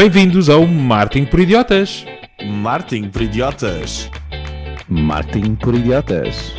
[0.00, 2.06] Bem-vindos ao Martin por Idiotas.
[2.42, 4.10] Martin por idiotas.
[4.88, 6.54] Martin por idiotas.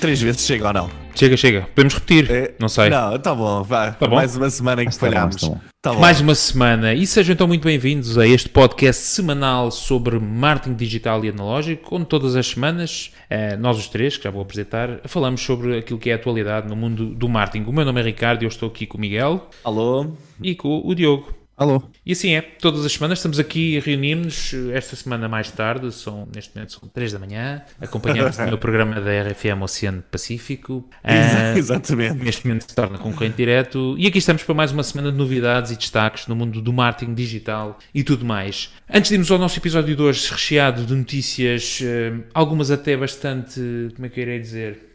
[0.00, 0.97] Três vezes chega ou não?
[1.18, 1.62] Chega, chega.
[1.74, 2.30] Podemos repetir.
[2.30, 2.90] É, Não sei.
[2.90, 3.90] Não, tá bom, vá.
[3.90, 4.14] Tá bom?
[4.14, 5.42] Mais uma semana em que falhámos.
[5.42, 5.58] bom.
[5.82, 5.98] Tá bom.
[5.98, 11.24] Mais uma semana e sejam então muito bem-vindos a este podcast semanal sobre marketing digital
[11.24, 15.40] e analógico, onde todas as semanas, eh, nós os três, que já vou apresentar, falamos
[15.40, 17.68] sobre aquilo que é a atualidade no mundo do marketing.
[17.68, 20.12] O meu nome é Ricardo e eu estou aqui com o Miguel Alô?
[20.40, 21.37] e com o Diogo.
[21.58, 21.82] Alô?
[22.06, 26.28] E assim é, todas as semanas estamos aqui a reunir-nos, esta semana mais tarde, são,
[26.32, 30.88] neste momento são 3 da manhã, acompanhamos o programa da RFM Oceano Pacífico.
[31.02, 32.22] Ah, Exatamente.
[32.22, 33.96] neste momento se torna concorrente direto.
[33.98, 37.14] E aqui estamos para mais uma semana de novidades e destaques no mundo do marketing
[37.14, 38.72] digital e tudo mais.
[38.88, 43.60] Antes de irmos ao nosso episódio de hoje, recheado de notícias, eh, algumas até bastante,
[43.96, 44.88] como é que eu irei dizer?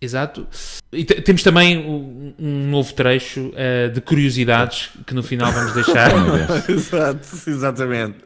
[0.00, 0.46] Exato.
[0.92, 5.72] E te- temos também um, um novo trecho eh, de curiosidades que no final vamos
[5.74, 6.10] deixar.
[6.68, 8.16] Exato, exatamente.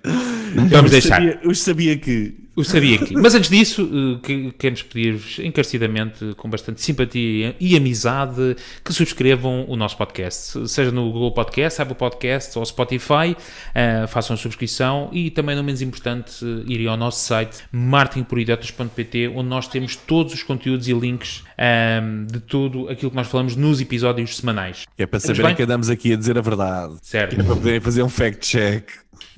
[0.54, 1.16] vamos Eu deixar.
[1.16, 2.34] sabia, eu sabia que.
[2.56, 3.14] Eu sabia que.
[3.14, 9.64] Mas antes disso, eh, que- queremos pedir-vos encarecidamente, com bastante simpatia e amizade, que subscrevam
[9.68, 10.68] o nosso podcast.
[10.68, 13.36] Seja no Google Podcast, Apple Podcast ou Spotify,
[13.74, 19.28] eh, façam a subscrição e também, não menos importante, eh, irem ao nosso site marketingporidiotas.pt,
[19.28, 23.54] onde nós temos todos os conteúdos e links ehm, de tudo aquilo que nós falamos
[23.56, 24.84] nos episódios semanais.
[24.98, 26.94] É para saberem que andamos aqui a dizer a verdade.
[27.02, 28.84] Certo, É para poderem fazer um fact-check.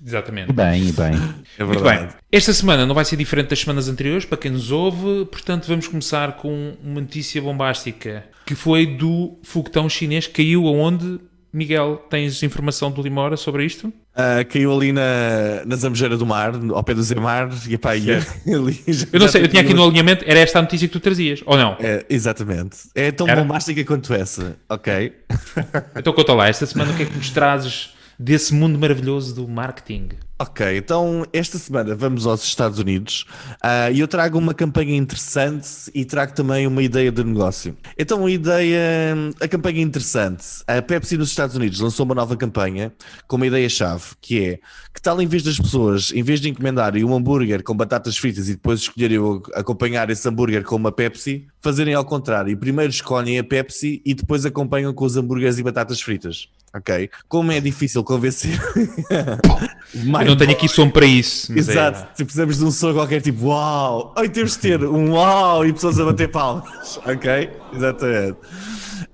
[0.05, 0.51] Exatamente.
[0.51, 1.13] E bem, e bem.
[1.59, 2.07] É Muito verdade.
[2.07, 2.15] bem.
[2.31, 5.87] Esta semana não vai ser diferente das semanas anteriores, para quem nos ouve, portanto vamos
[5.87, 11.21] começar com uma notícia bombástica, que foi do foguetão chinês que caiu aonde?
[11.55, 13.93] Miguel, tens informação do Limora sobre isto?
[14.17, 18.11] Ah, caiu ali na, na Zambujeira do Mar, ao pé do Zemar, e pá, e
[18.51, 20.93] ali já- Eu não sei, eu tinha aqui no alinhamento, era esta a notícia que
[20.93, 21.77] tu trazias, ou não?
[21.79, 22.79] É, exatamente.
[22.95, 23.43] É tão Era?
[23.43, 25.13] bombástica quanto essa, ok?
[25.95, 27.91] Então conta lá, esta semana o que é que nos trazes
[28.23, 30.11] desse mundo maravilhoso do marketing?
[30.39, 33.27] Ok, então esta semana vamos aos Estados Unidos
[33.63, 37.77] ah, e eu trago uma campanha interessante e trago também uma ideia de negócio.
[37.97, 42.93] Então a ideia, a campanha interessante, a Pepsi nos Estados Unidos lançou uma nova campanha
[43.29, 44.59] com uma ideia-chave, que é,
[44.93, 48.49] que tal em vez das pessoas, em vez de encomendarem um hambúrguer com batatas fritas
[48.49, 49.19] e depois escolherem
[49.55, 54.45] acompanhar esse hambúrguer com uma Pepsi, fazerem ao contrário, primeiro escolhem a Pepsi e depois
[54.45, 56.49] acompanham com os hambúrgueres e batatas fritas.
[56.75, 57.11] Ok?
[57.29, 58.59] Como é difícil convencer.
[59.95, 61.53] Eu não tenho aqui som para isso.
[61.53, 65.13] é- Exato, tipo, precisamos de um som qualquer tipo uau, ai temos de ter um
[65.13, 67.51] uau e pessoas a bater palmas, ok?
[67.75, 68.39] Exatamente.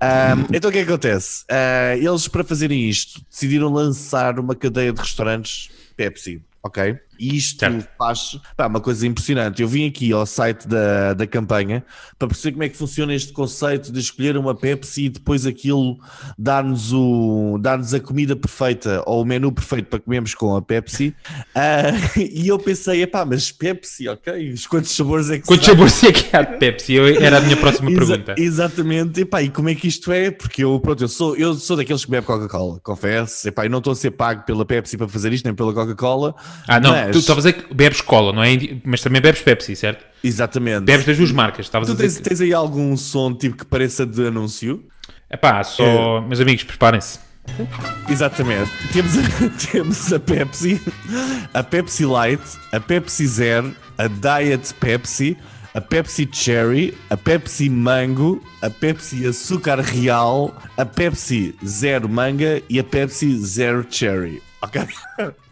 [0.01, 1.45] Ahm, então o que é que acontece?
[1.51, 6.97] Ah, eles para fazerem isto decidiram lançar uma cadeia de restaurantes Pepsi, ok?
[7.19, 7.89] E isto Certo.
[7.99, 9.61] faz pá, uma coisa impressionante.
[9.62, 11.84] Eu vim aqui ao site da, da campanha
[12.19, 15.99] para perceber como é que funciona este conceito de escolher uma Pepsi e depois aquilo
[16.39, 21.15] dar-nos o, dar-nos a comida perfeita ou o menu perfeito para comermos com a Pepsi.
[21.55, 24.53] Ah, e eu pensei, epá, mas Pepsi, ok?
[24.53, 26.93] Os quantos sabores é que Quantos sabores é que há de Pepsi?
[26.95, 28.35] Eu- Era a minha próxima Exa- pergunta.
[28.39, 30.31] Exatamente, epá, e como é que isto é?
[30.31, 33.79] Porque eu, pronto, eu sou, eu sou daqueles que bebe Coca-Cola, confesso, epá, e não
[33.79, 36.35] estou a ser pago pela Pepsi para fazer isto, nem pela Coca-Cola.
[36.67, 38.57] Ah, não, mas- tu estavas a dizer que bebes cola, não é?
[38.85, 40.05] Mas também bebes Pepsi, certo?
[40.23, 40.85] Exatamente.
[40.85, 41.69] Bebes das duas marcas.
[41.69, 42.23] Tu tens, que...
[42.23, 44.85] tens aí algum som tipo que pareça de anúncio?
[45.31, 46.21] Epá, só...
[46.23, 47.19] Meus amigos, preparem-se.
[48.09, 48.71] Exatamente.
[48.93, 49.23] Temos a,
[49.73, 50.81] temos a Pepsi,
[51.55, 52.43] a Pepsi Light,
[52.73, 55.37] a Pepsi Zero, a Diet Pepsi,
[55.75, 62.79] a Pepsi Cherry, a Pepsi Mango, a Pepsi Açúcar Real, a Pepsi Zero Manga e
[62.79, 64.43] a Pepsi Zero Cherry.
[64.61, 64.83] Ok?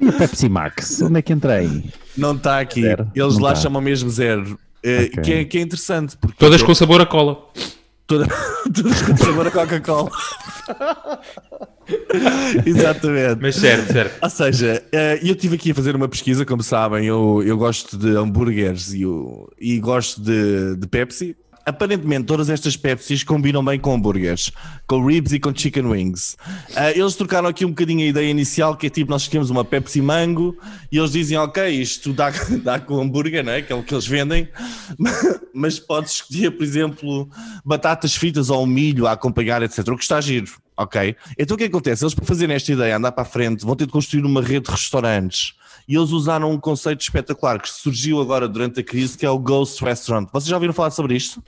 [0.01, 1.01] E o Pepsi Max?
[1.03, 1.85] Onde é que entrei?
[2.17, 2.83] Não está aqui.
[2.83, 3.11] Zero.
[3.15, 3.57] Eles Não lá tá.
[3.61, 4.59] chamam mesmo zero.
[4.83, 5.23] Eh, Ok.
[5.23, 6.17] que, é, que é interessante.
[6.17, 7.39] Porque Todas com sabor a cola.
[8.07, 8.27] Toda-
[8.75, 10.11] todas com sabor a Coca-Cola.
[12.65, 13.39] Exatamente.
[13.41, 14.19] Mas certo, certo.
[14.23, 17.97] Ou seja, eh, eu estive aqui a fazer uma pesquisa, como sabem, eu, eu gosto
[17.97, 21.37] de hambúrgueres e, o- e gosto de, de Pepsi.
[21.69, 24.53] Aparentemente, todas estas Pepsis combinam bem com hambúrgueres,
[24.87, 26.37] com ribs e com chicken wings.
[26.77, 29.65] Eh, eles trocaram aqui um bocadinho a ideia inicial, que é tipo, nós escolhemos uma
[29.65, 30.57] Pepsi Mango,
[30.93, 32.31] e eles dizem, ok, isto dá,
[32.63, 34.49] dá com hambúrguer, que é o que eles vendem,
[35.53, 37.29] mas podes escolher, por exemplo,
[37.65, 39.89] batatas fritas ou milho a acompanhar, etc.
[39.89, 41.17] O que está giro, ok?
[41.37, 42.05] Então o que acontece?
[42.05, 44.67] Eles, para fazerem esta ideia, andar para a frente, vão ter de construir uma rede
[44.67, 45.55] de restaurantes.
[45.89, 49.39] E eles usaram um conceito espetacular que surgiu agora durante a crise, que é o
[49.39, 50.29] Ghost Restaurant.
[50.33, 51.43] Vocês já ouviram falar sobre isto?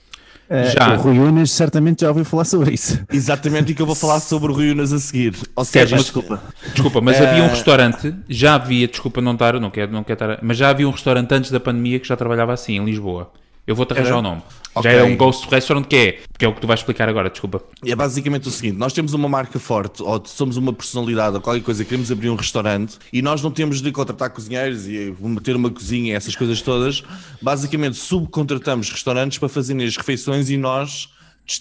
[0.49, 0.95] Eh, Já.
[0.95, 2.99] O Rui Unas certamente já ouviu falar sobre isso.
[3.13, 5.35] Exatamente, e que eu vou falar sobre o Rui Unas a seguir.
[5.55, 6.41] Ou seja, mas- desculpa.
[6.73, 10.15] Desculpa, mas Eh, havia um restaurante, já havia, desculpa não estar, não quero, não quero
[10.31, 13.31] estar, mas já havia um restaurante antes da pandemia que já trabalhava assim, em Lisboa.
[13.69, 14.41] Eu vou-te arranjar o nome.
[14.73, 14.89] Ok.
[14.89, 17.29] Já é um Ghost Restaurant que é, que é o que tu vais explicar agora,
[17.29, 17.61] desculpa.
[17.85, 21.61] É basicamente o seguinte: nós temos uma marca forte, ou somos uma personalidade, ou qualquer
[21.61, 25.69] coisa, queremos abrir um restaurante e nós não temos de contratar cozinheiros e ter uma
[25.69, 27.03] cozinha, essas coisas todas.
[27.39, 31.07] Basicamente, subcontratamos restaurantes para fazerem as refeições e nós.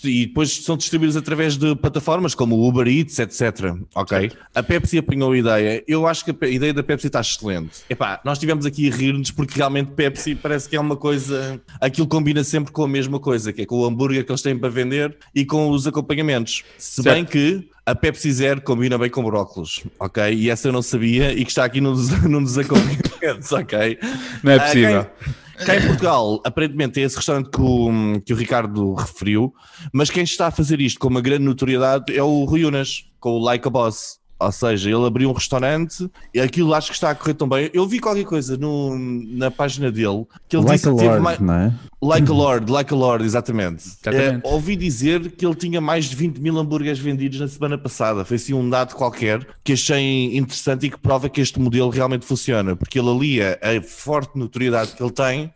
[0.05, 3.75] E depois são distribuídos através de plataformas como o Uber Eats, etc.
[3.95, 4.31] Ok?
[4.55, 5.83] A Pepsi apanhou a ideia.
[5.89, 7.79] Eu acho que a ideia da Pepsi está excelente.
[7.89, 11.61] Epá, nós estivemos aqui a rir-nos porque realmente Pepsi parece que é uma coisa.
[11.81, 14.59] Aquilo combina sempre com a mesma coisa, que é com o hambúrguer que eles têm
[14.59, 16.65] para vender e com os acompanhamentos.
[16.77, 17.15] Se Certo.
[17.15, 20.35] bem que a Pepsi Zero combina bem com brócolos, ok?
[20.35, 23.99] E essa eu não sabia e que está aqui num dos, num dos acompanhamentos, ok?
[24.43, 25.05] Não é Ah, possível.
[25.25, 25.35] quem-
[25.65, 29.53] Cá em Portugal, aparentemente é esse restaurante que o, que o Ricardo referiu,
[29.93, 33.31] mas quem está a fazer isto com uma grande notoriedade é o Rui Unas, com
[33.31, 34.19] o Like a Boss.
[34.41, 37.71] Ou seja, ele abriu um restaurante e aquilo acho que está a correr tão bem.
[37.75, 41.23] Eu vi qualquer coisa no, na página dele que ele Like disse que teve Lord,
[41.25, 41.41] mais.
[41.41, 41.75] não é?
[42.01, 43.85] Like a Lord, like a Lord, exatamente.
[43.85, 44.47] Exatamente.
[44.47, 48.25] Eh, ouvi dizer que ele tinha mais de 20 mil hambúrgueres vendidos na semana passada.
[48.25, 52.25] Foi assim um dado qualquer que achei interessante e que prova que este modelo realmente
[52.25, 55.53] funciona, porque ele alia a forte notoriedade que ele tem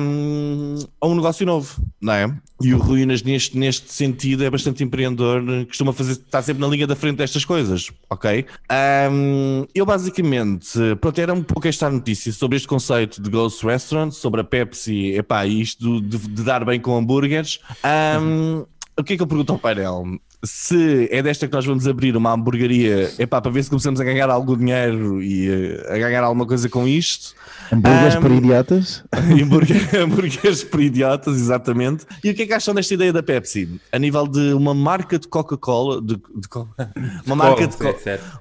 [0.00, 2.34] hum, a um negócio novo, não é?
[2.62, 6.86] E o Ruínas, neste, neste sentido, é bastante empreendedor, costuma fazer, está sempre na linha
[6.86, 8.46] da frente destas coisas, ok?
[9.10, 10.68] Hum, eu basicamente,
[11.00, 15.14] pronto, era um pouco esta notícia sobre este conceito de Ghost Restaurant, sobre a Pepsi,
[15.14, 15.60] epá, e
[16.00, 17.58] de, de dar bem com hambúrgueres.
[18.20, 18.64] Hum,
[18.98, 20.04] o que é que eu pergunto ao painel?
[20.46, 24.04] Se é desta que nós vamos abrir uma hamburgueria, epá, para ver se começamos a
[24.04, 27.34] ganhar algum dinheiro e eh, a ganhar alguma coisa com isto.
[27.72, 29.04] Hambúrgueres Ahm, para idiotas?
[29.12, 32.04] Hambúrguer- hambúrgueres para idiotas, exatamente.
[32.22, 33.80] E o que é que acham desta ideia da Pepsi?
[33.90, 36.48] A nível de uma marca de Coca-Cola, de, de
[37.26, 37.76] uma marca de,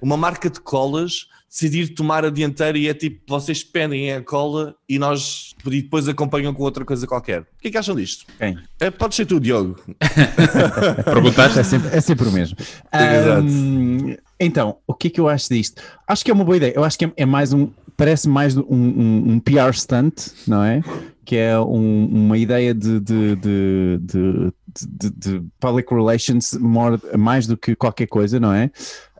[0.01, 4.73] uma marca de colas decidir tomar a dianteira e é tipo, vocês pedem a cola
[4.89, 7.41] e nós e depois acompanham com outra coisa qualquer.
[7.41, 8.25] O que é que acham disto?
[8.39, 8.57] Quem?
[8.79, 9.79] É, pode ser tu, Diogo.
[11.05, 11.59] Perguntaste?
[11.59, 12.57] É sempre, é sempre o mesmo.
[12.59, 13.41] Exato.
[13.47, 15.81] Ahm, então, o que é que eu acho disto?
[16.07, 16.73] Acho que é uma boa ideia.
[16.75, 17.69] Eu acho que é, é mais um.
[17.95, 20.81] Parece mais um, um, um PR stunt, não é?
[21.23, 27.45] Que é um- uma ideia de, de, de, de, de- de public relations more- mais
[27.45, 28.71] do que qualquer coisa, não é?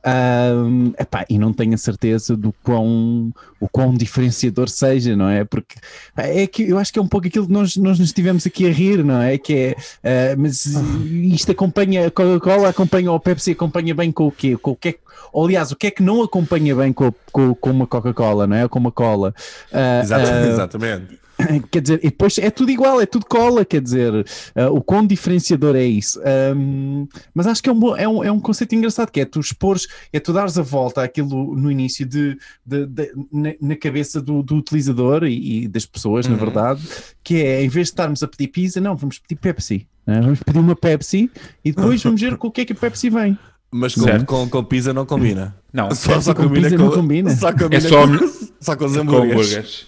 [0.05, 5.45] Ahm, epá, e não tenho a certeza do quão, o quão diferenciador seja, não é?
[5.45, 5.75] Porque
[6.17, 8.67] é que eu acho que é um pouco aquilo que nós, nós nos estivemos aqui
[8.67, 9.37] a rir, não é?
[9.37, 14.27] Que é, ah, mas isto acompanha, a Coca-Cola acompanha ou a Pepsi acompanha bem com
[14.27, 14.57] o quê?
[14.57, 14.95] Com o que é,
[15.31, 18.57] ou, aliás, o que é que não acompanha bem com, com, com uma Coca-Cola, não
[18.57, 18.67] é?
[18.67, 19.33] Com uma cola.
[19.71, 20.33] Ah, Exatamente.
[20.33, 21.19] ah, exatamente.
[21.71, 24.25] quer dizer, e depois é tudo igual, é tudo cola, quer dizer,
[24.55, 26.19] ah, o quão diferenciador é isso.
[26.23, 29.39] Ahm, mas acho que é um, é, um, é um conceito engraçado, que é tu
[29.39, 34.21] expores, é tu dares a volta àquilo no início de, de- de- na, na cabeça
[34.21, 36.81] do, do utilizador e, e das pessoas, na verdade,
[37.23, 39.87] que é, em vez de estarmos a pedir pizza, não, vamos pedir Pepsi.
[40.05, 40.21] né?
[40.21, 41.31] Vamos pedir uma Pepsi
[41.65, 43.37] e depois vamos ver com o que é que a Pepsi vem.
[43.75, 45.55] Mas com, com, com pizza não combina.
[45.73, 47.35] Não, Só, só com combina pizza com, não combina.
[47.35, 49.85] Só combina É só- com, só com os com hambúrgueres.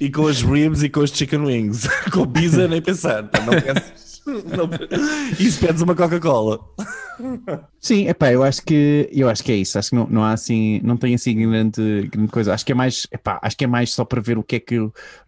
[0.00, 1.88] E com as ribs e com os chicken wings.
[2.12, 3.22] com pizza nem pensar.
[3.24, 4.68] pá, Não peças, não,
[5.38, 6.58] isso pedes uma Coca-Cola.
[7.80, 9.78] Sim, epá, eu acho que eu acho que é isso.
[9.78, 12.52] Acho que não, não há assim, não tem assim grande, grande coisa.
[12.52, 14.60] Acho que é mais, epá, acho que é mais só para ver o que é
[14.60, 14.76] que,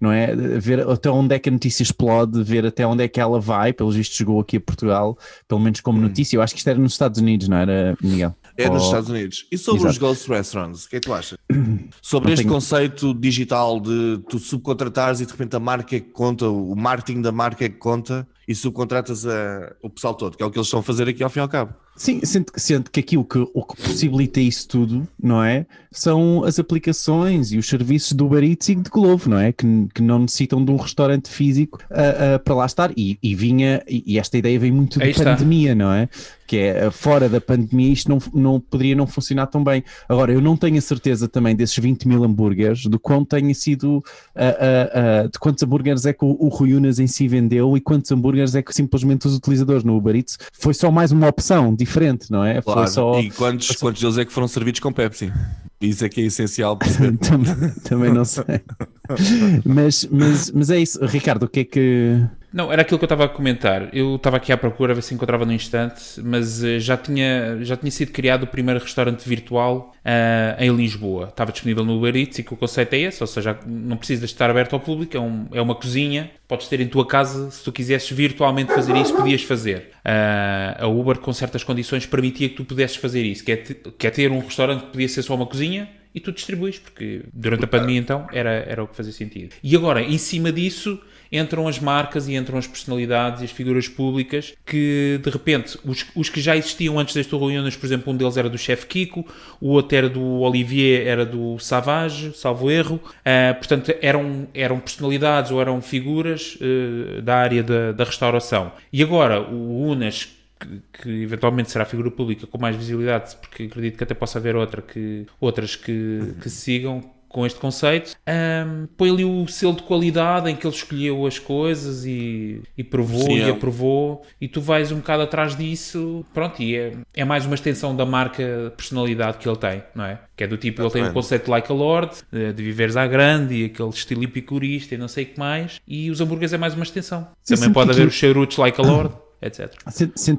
[0.01, 0.35] não é?
[0.35, 3.73] Ver até onde é que a notícia explode, ver até onde é que ela vai.
[3.73, 5.17] Pelos vistos chegou aqui a Portugal,
[5.47, 6.37] pelo menos como notícia.
[6.37, 8.35] Eu acho que isto era nos Estados Unidos, não era, Miguel?
[8.59, 9.47] É nos Ou- Estados Unidos.
[9.53, 9.93] E sobre Exato.
[9.93, 11.39] os Ghost Restaurants, o que é que tu achas?
[12.03, 16.01] Sobre Não este tenho- conceito digital de tu subcontratares e de repente a marca é
[16.01, 20.37] que conta, o marketing da marca é que conta e subcontratas a, o pessoal todo,
[20.37, 21.73] que é o que eles estão a fazer aqui ao fim e ao cabo.
[21.99, 25.67] Sim, sendo, que- sendo que aquilo que, o que possibilita isso tudo, não é?
[25.91, 29.53] São as aplicações e os serviços do Uber Eats e de Glovo, não é?
[29.53, 32.93] Que, que não necessitam de um restaurante físico ah, ah, para lá estar.
[32.97, 35.33] E, e vinha, e, e esta ideia vem muito Aí da está.
[35.37, 36.09] pandemia, não é?
[36.47, 39.83] Que é ah, fora da pandemia isto não, não poderia não funcionar tão bem.
[40.09, 44.05] Agora, eu não tenho a certeza também desses 20 mil hambúrgueres, do quão tenha sido,
[44.37, 48.13] ah, de quantos hambúrgueres é que o, o Rui Unas em si vendeu e quantos
[48.13, 52.31] hambúrgueres é que simplesmente os utilizadores no Uber Eats foi só mais uma opção diferente,
[52.31, 52.61] não é?
[52.61, 52.81] Claro.
[52.83, 53.19] Foi só.
[53.19, 55.33] E quantos, quantos deles é que foram servidos com Pepsi?
[55.81, 56.77] Isso é que é essencial
[57.21, 58.61] também, também não sei.
[59.65, 62.25] mas, mas, mas é isso, Ricardo, o que é que.
[62.51, 63.91] Não, era aquilo que eu estava a comentar.
[63.95, 67.59] Eu estava aqui à procura, a ver se encontrava no instante, mas eh, já, tinha,
[67.61, 71.29] já tinha sido criado o primeiro restaurante virtual ah, em Lisboa.
[71.29, 74.31] Estava disponível no Uber Eats e que o conceito é esse, ou seja, não precisas
[74.31, 77.63] estar aberto ao público, é, um- é uma cozinha, podes ter em tua casa, se
[77.63, 79.91] tu quisesses virtualmente fazer isso, podias fazer.
[80.03, 84.07] Ah, a Uber, com certas condições, permitia que tu pudesses fazer isso, que é, que
[84.07, 87.65] é ter um restaurante que podia ser só uma cozinha, e tu distribuis, porque durante
[87.65, 89.55] a pandemia então era, era o que fazia sentido.
[89.63, 90.99] E agora, em cima disso,
[91.31, 96.07] entram as marcas e entram as personalidades e as figuras públicas que, de repente, os,
[96.15, 99.27] os que já existiam antes destas reuniões, por exemplo, um deles era do chefe Kiko,
[99.61, 102.97] o outro era do Olivier, era do Savage, salvo erro.
[102.97, 108.73] Uh, portanto, eram, eram personalidades ou eram figuras uh, da área da, da restauração.
[108.93, 113.97] E agora, o Unas, que, que, eventualmente será figura pública com mais visibilidade, porque acredito
[113.97, 119.11] que até possa haver outra que, outras que, que sigam com este conceito, um, põe
[119.11, 123.39] ali o selo de qualidade em que ele escolheu as coisas e, e provou Sim,
[123.39, 123.51] e é.
[123.51, 127.95] aprovou, e tu vais um bocado atrás disso, pronto, e é, é mais uma extensão
[127.95, 130.19] da marca personalidade que ele tem, não é?
[130.37, 132.97] Que é do tipo, ele tem o um conceito like a Lord, de, de viveres
[132.97, 136.53] à grande e aquele estilo epicurista e não sei o que mais, e os hambúrgueres
[136.53, 137.29] é mais uma extensão.
[137.43, 139.75] Sim, Também pode haver os charutos like a Lord etc.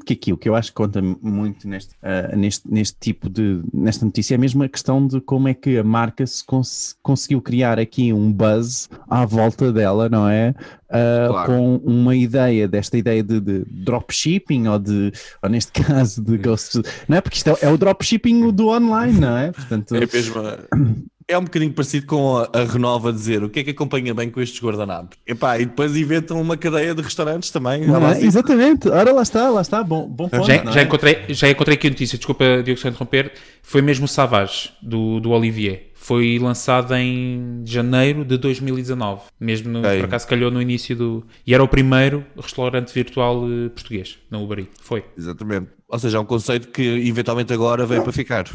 [0.05, 3.61] Que aqui o que eu acho que conta muito neste, uh, neste, neste tipo de
[3.73, 7.41] nesta notícia é mesmo a questão de como é que a marca se cons conseguiu
[7.41, 10.53] criar aqui um buzz à volta dela, não é?
[10.89, 11.51] Uh, claro.
[11.51, 16.81] Com uma ideia desta ideia de, de, dropshipping ou de, ou neste caso de ghost,
[17.07, 17.21] não é?
[17.21, 19.51] Porque isto é, é o dropshipping do online, não é?
[19.51, 20.33] Portanto, é mesmo
[21.29, 24.31] é um bocadinho parecido com a, a Renova dizer o que é que acompanha bem
[24.31, 25.15] com estes guardanapos.
[25.27, 27.83] Epá, e depois inventam uma cadeia de restaurantes também.
[27.83, 30.47] É, exatamente, ora lá está, lá está, bom, bom ponto.
[30.47, 30.83] Já, já, é?
[30.83, 33.31] encontrei, já encontrei aqui a notícia, desculpa Diogo, se interromper,
[33.61, 35.91] foi mesmo o Savage, do, do Olivier.
[35.93, 41.23] Foi lançado em janeiro de 2019, mesmo no, por acaso calhou no início do...
[41.45, 45.03] E era o primeiro restaurante virtual uh, português, na Uber Foi.
[45.15, 45.67] Exatamente.
[45.87, 48.45] Ou seja, é um conceito que eventualmente agora veio para ficar.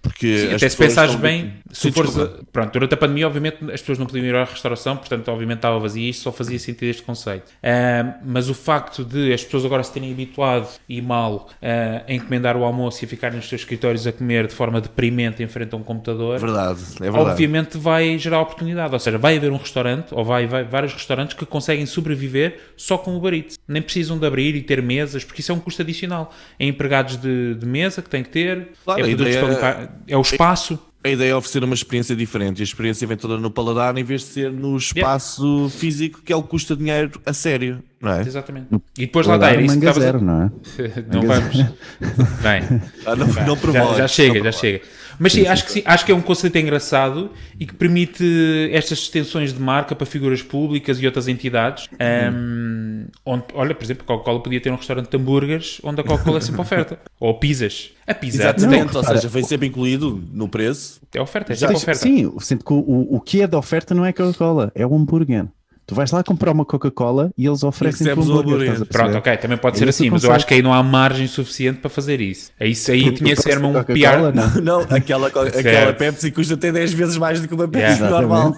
[0.00, 2.14] Porque Sim, até se pensares bem, se fores,
[2.52, 5.78] pronto, durante a pandemia, obviamente, as pessoas não podiam ir à restauração, portanto, obviamente estava
[5.78, 7.48] vazio e isto só fazia sentido este conceito.
[7.48, 12.12] Uh, mas o facto de as pessoas agora se terem habituado e mal uh, a
[12.12, 15.48] encomendar o almoço e a ficarem nos seus escritórios a comer de forma deprimente em
[15.48, 17.30] frente a um computador, verdade, é verdade.
[17.30, 18.92] obviamente vai gerar oportunidade.
[18.92, 22.96] Ou seja, vai haver um restaurante, ou vai, vai vários restaurantes que conseguem sobreviver só
[22.96, 25.82] com o Uber Nem precisam de abrir e ter mesas, porque isso é um custo
[25.82, 26.32] adicional.
[26.58, 30.78] É empregados de, de mesa que têm que ter, claro, é produtos é o espaço.
[31.02, 34.02] A ideia é oferecer uma experiência diferente e a experiência vem toda no paladar em
[34.02, 35.70] vez de ser no espaço yeah.
[35.70, 38.20] físico que é o que custa dinheiro a sério, não é?
[38.20, 38.68] Exatamente.
[38.96, 40.50] E depois lá está, era isso que estavas zero, não é?
[41.12, 41.56] não vamos.
[42.42, 44.80] Bem, ah, não, não já, já, chega, já chega.
[45.18, 48.24] Mas sim, acho que sim, acho que é um conceito engraçado e que permite
[48.72, 51.88] estas extensões de marca para figuras públicas e outras entidades.
[52.32, 56.04] Um, onde, olha, por exemplo, a Coca-Cola podia ter um restaurante de hambúrgueres onde a
[56.04, 57.00] Coca-Cola é sempre oferta.
[57.18, 57.90] Ou pizzas.
[58.06, 61.00] A pizza Exatamente, não, ou seja, vem sempre incluído no preço.
[61.12, 62.00] É oferta, é já oferta.
[62.00, 65.46] Sim, sinto que o, o que é da oferta não é Coca-Cola, é o hambúrguer.
[65.88, 68.84] Tu vais lá comprar uma Coca-Cola e eles oferecem um hambúrguer.
[68.84, 71.26] Pronto, ok, também pode é ser assim, mas eu acho que aí não há margem
[71.26, 72.52] suficiente para fazer isso.
[72.60, 74.34] Aí, isso aí tinha que ser um PR.
[74.34, 78.10] Não, não aquela, aquela Pepsi custa até 10 vezes mais do que uma Pepsi yeah.
[78.10, 78.54] normal.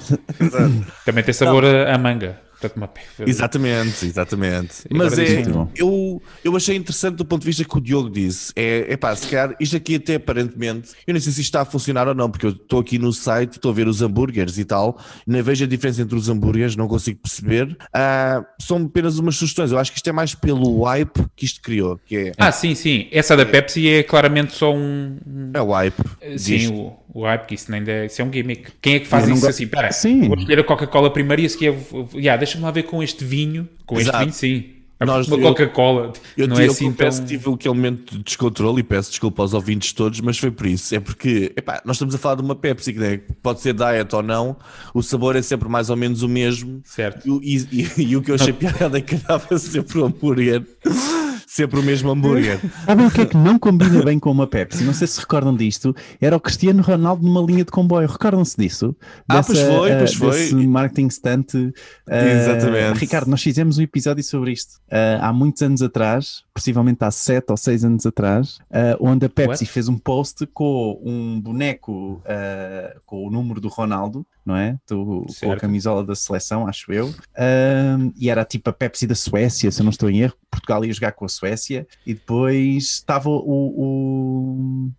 [1.06, 2.36] também tem sabor a manga.
[3.26, 4.84] Exatamente, exatamente.
[4.90, 5.42] Mas é,
[5.76, 8.52] eu, eu achei interessante do ponto de vista que o Diogo disse.
[8.54, 11.62] É, é pá, se calhar isto aqui até aparentemente, eu nem sei se isto está
[11.62, 14.58] a funcionar ou não, porque eu estou aqui no site, estou a ver os hambúrgueres
[14.58, 17.70] e tal, nem vejo a diferença entre os hambúrgueres, não consigo perceber.
[17.70, 19.72] Uh, são apenas umas sugestões.
[19.72, 21.98] Eu acho que isto é mais pelo hype que isto criou.
[22.04, 23.08] Que é, ah, sim, sim.
[23.10, 25.18] Essa da Pepsi é claramente só um.
[25.54, 26.02] É o hype.
[26.36, 28.70] Sim, o o hype, que isso, nem é, isso é um gimmick.
[28.80, 29.66] Quem é que faz isso assim?
[29.66, 30.28] Pera, sim.
[30.28, 31.74] vou escolher a Coca-Cola primeiro e a seguir,
[32.14, 33.68] yeah, deixa-me lá ver com este vinho.
[33.86, 34.28] Com Exato.
[34.28, 34.80] este vinho, sim.
[35.02, 36.12] Nós, uma Coca-Cola.
[36.36, 37.26] Eu, não eu, é assim eu confesso tão...
[37.26, 40.66] que tive aquele momento de descontrole e peço desculpa aos ouvintes todos, mas foi por
[40.66, 40.94] isso.
[40.94, 44.14] É porque epá, nós estamos a falar de uma Pepsi que né, pode ser diet
[44.14, 44.58] ou não,
[44.92, 46.82] o sabor é sempre mais ou menos o mesmo.
[46.84, 47.40] Certo.
[47.42, 50.66] E, e, e, e o que eu achei piada é que dava sempre o hambúrguer
[51.50, 52.60] sempre o mesmo hambúrguer.
[52.86, 54.84] Sabem o que é que não combina bem com uma Pepsi?
[54.84, 55.94] Não sei se recordam disto.
[56.20, 58.06] Era o Cristiano Ronaldo numa linha de comboio.
[58.06, 58.94] Recordam-se disso?
[59.28, 60.66] Dessa, ah, pois foi, pois uh, foi.
[60.66, 61.54] Marketing stunt.
[61.54, 61.72] Uh,
[62.08, 63.00] Exatamente.
[63.00, 67.50] Ricardo, nós fizemos um episódio sobre isto uh, há muitos anos atrás, possivelmente há sete
[67.50, 68.58] ou seis anos atrás,
[69.00, 69.72] onde a Pepsi What?
[69.72, 72.22] fez um post com um boneco
[73.04, 74.78] com o número do Ronaldo não é?
[74.88, 77.06] Do, com a camisola da seleção, acho eu.
[77.08, 80.34] Um, e era tipo a Pepsi da Suécia, se eu não estou em erro.
[80.50, 84.90] Portugal ia jogar com a Suécia e depois estava o, o,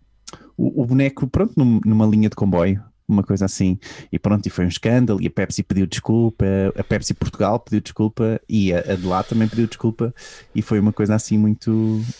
[0.56, 3.78] o, o boneco, pronto, numa linha de comboio uma coisa assim.
[4.10, 5.20] E pronto, e foi um escândalo.
[5.20, 6.44] E a Pepsi pediu desculpa,
[6.76, 10.14] a Pepsi Portugal pediu desculpa e a, a de lá também pediu desculpa.
[10.54, 11.70] E foi uma coisa assim muito,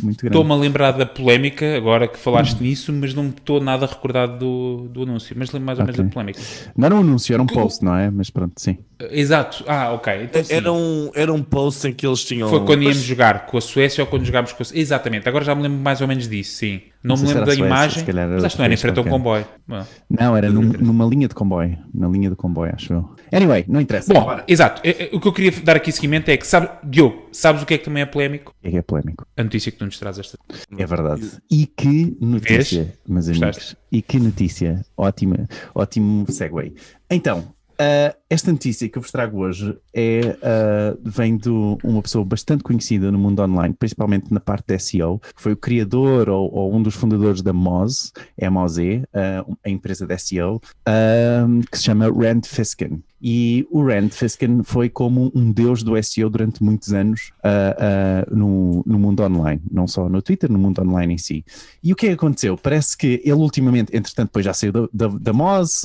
[0.01, 0.37] muito grande.
[0.37, 2.67] Estou-me a lembrar da polémica, agora que falaste uhum.
[2.67, 5.35] nisso, mas não estou nada recordado do, do anúncio.
[5.39, 5.97] Mas lembro mais ou okay.
[5.97, 6.41] menos da polémica.
[6.77, 8.11] Não era um anúncio, era um post, não é?
[8.11, 8.79] Mas pronto, sim.
[9.11, 10.25] Exato, ah, ok.
[10.25, 12.49] Então, era, um, era um post em que eles tinham.
[12.49, 15.55] Foi quando íamos jogar com a Suécia ou quando jogámos com a Exatamente, agora já
[15.55, 16.81] me lembro mais ou menos disso, sim.
[17.05, 18.99] Não, sei me lembro da Suécia, imagem, era mas acho que não era em frente
[18.99, 19.47] a um comboio.
[19.67, 19.85] Bom.
[20.09, 21.77] Não, era num- numa linha de comboio.
[21.93, 23.11] Na linha de comboio, acho eu.
[23.33, 24.13] Anyway, não interessa.
[24.15, 24.81] Bom, exato.
[24.85, 27.67] É- é- O que eu queria dar aqui seguimento é que, sabe, Diogo, sabes o
[27.67, 28.55] que é que também é polémico?
[28.63, 29.27] É que é polémico.
[29.37, 30.39] A notícia que tu nos traz esta.
[30.79, 31.29] É verdade.
[31.51, 33.47] E que notícia, meus amigos.
[33.47, 33.77] Gostaste?
[33.91, 34.85] E que notícia.
[34.97, 36.75] Ótima, ótimo segue.
[37.11, 37.45] Então,
[37.79, 42.63] ah, esta notícia que eu vos trago hoje é, ah, vem de uma pessoa bastante
[42.65, 46.75] conhecida no mundo online, principalmente na parte de SEO, que foi o criador ou, ou
[46.75, 52.07] um dos fundadores da Moz, M-O-Z, ah, a empresa de SEO, ah, que se chama
[52.11, 53.03] Rand Fiskin.
[53.25, 58.27] E o Rand Fiskin foi como um deus do SEO durante muitos anos ah, ah,
[58.35, 61.45] no, no mundo online, não só no Twitter, no mundo online em si.
[61.85, 62.59] E o que é aconteceu?
[62.59, 65.83] Parece que ele ultimamente, entretanto, depois já saiu da, Moz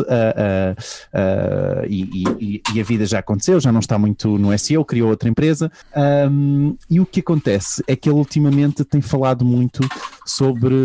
[1.87, 2.07] e,
[2.39, 5.71] e- e a vida já aconteceu, já não está muito no SEO, criou outra empresa.
[5.95, 9.81] Ahm, e o que acontece é que ele ultimamente tem falado muito
[10.25, 10.75] sobre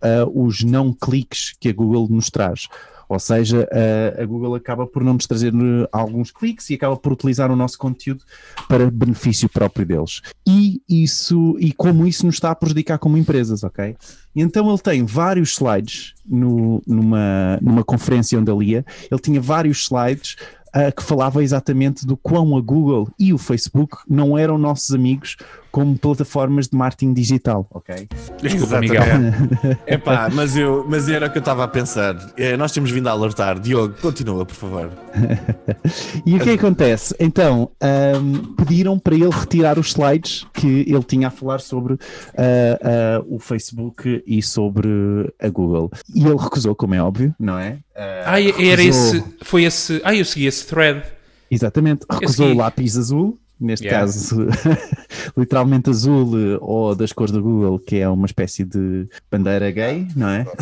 [0.00, 2.68] ah, os não cliques que a Google nos traz.
[3.08, 3.68] Ou seja,
[4.16, 7.50] a, a Google acaba por não nos trazer eh, alguns cliques e acaba por utilizar
[7.50, 8.24] o nosso conteúdo
[8.66, 10.22] para benefício próprio deles.
[10.48, 13.94] E isso e como isso nos está a prejudicar como empresas, ok?
[14.34, 19.82] Então ele tem vários slides no- numa, numa conferência onde ele ia, ele tinha vários
[19.82, 20.36] slides
[20.72, 25.36] ah, que falava exatamente do quão a Google e o Facebook não eram nossos amigos
[25.72, 28.06] como plataformas de marketing digital, ok?
[28.40, 29.02] Desculpa, Miguel.
[29.86, 32.14] Epá, mas, eu, mas era o que eu estava a pensar.
[32.36, 33.58] É, nós temos vindo a alertar.
[33.58, 34.90] Diogo, continua, por favor.
[36.24, 37.14] E o que é acontece?
[37.18, 41.94] Então, ahm, pediram para ele retirar os slides que ele tinha a falar sobre
[42.36, 42.78] ah,
[43.18, 44.88] ah, o Facebook e sobre
[45.40, 45.90] a Google.
[46.14, 47.78] E ele recusou, como é óbvio, não é?
[47.96, 49.24] Ah, Ah, era recusou- esse.
[49.42, 50.00] Foi esse.
[50.04, 51.02] Ah, eu segui esse thread.
[51.50, 54.06] Exatamente, recusou o lápis azul, neste Yeah.
[54.06, 54.46] caso
[55.36, 60.06] literalmente azul eh, ou das cores da Google, que é uma espécie de bandeira gay,
[60.14, 60.46] não é?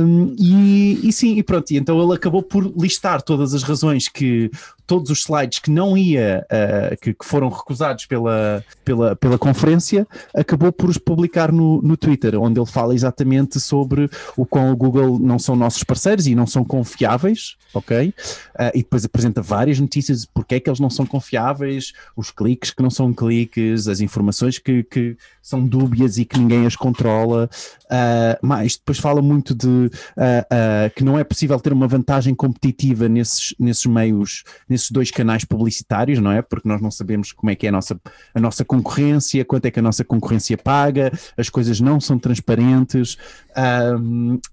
[0.00, 4.08] Um, e, e sim, e pronto, e então ele acabou por listar todas as razões
[4.08, 4.50] que
[4.86, 10.06] todos os slides que não ia, uh, que, que foram recusados pela, pela, pela conferência,
[10.34, 14.76] acabou por os publicar no, no Twitter, onde ele fala exatamente sobre o quão o
[14.76, 18.08] Google não são nossos parceiros e não são confiáveis, ok?
[18.08, 22.30] Uh, e depois apresenta várias notícias de porque é que eles não são confiáveis, os
[22.30, 26.74] cliques que não são cliques, as informações que, que são dúbias e que ninguém as
[26.74, 27.50] controla.
[27.84, 32.34] Uh, mais, depois fala muito de uh, uh, que não é possível ter uma vantagem
[32.34, 36.40] competitiva nesses, nesses meios, nesses dois canais publicitários, não é?
[36.40, 38.00] Porque nós não sabemos como é que é a nossa,
[38.34, 43.18] a nossa concorrência, quanto é que a nossa concorrência paga, as coisas não são transparentes.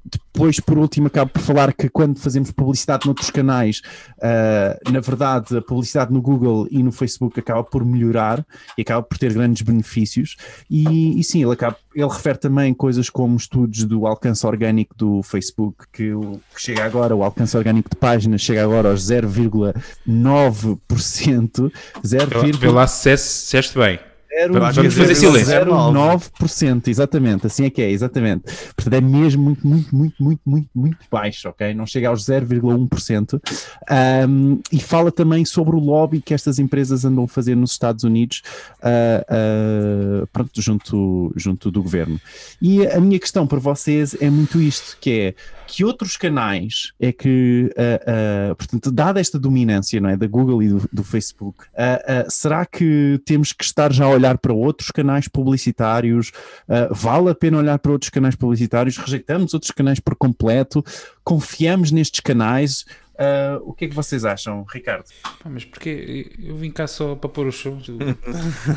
[0.06, 3.82] Depois, por último, acabo por falar que quando fazemos publicidade noutros canais,
[4.91, 8.45] na verdade, a publicidade no Google e no Facebook acaba por melhorar
[8.77, 10.36] e acaba por ter grandes benefícios.
[10.69, 10.81] E,
[11.20, 15.86] e sim, ele, acaba, ele refere também coisas como estudos do alcance orgânico do Facebook,
[15.91, 16.12] que,
[16.54, 21.72] que chega agora, o alcance orgânico de páginas chega agora aos 0,9%.
[22.06, 24.00] 0, Vê lá se disseste bem.
[24.50, 25.54] Vamos fazer silêncio.
[25.54, 28.44] 0,9%, exatamente, assim é que é, exatamente.
[28.76, 31.74] Portanto, é mesmo muito, muito, muito, muito, muito, muito baixo, ok?
[31.74, 33.41] Não chega aos 0,1%.
[34.30, 38.04] Um, e fala também sobre o lobby que estas empresas andam a fazer nos Estados
[38.04, 38.41] Unidos,
[38.80, 42.20] uh, uh, pronto, junto, junto do governo.
[42.62, 45.36] E a minha questão para vocês é muito isto, que é
[45.72, 50.62] que outros canais é que, uh, uh, portanto, dada esta dominância não é, da Google
[50.62, 54.92] e do, do Facebook, uh, será que temos que estar já a olhar para outros
[54.92, 56.34] canais publicitários?
[56.92, 58.98] vale a pena olhar para outros canais publicitários?
[58.98, 60.84] Rejeitamos outros canais por completo?
[61.24, 62.86] Confiamos nestes canais?
[63.21, 65.06] Uh, o que é que vocês acham, Ricardo?
[65.21, 67.88] Pá, mas porque eu vim cá só para pôr os shows.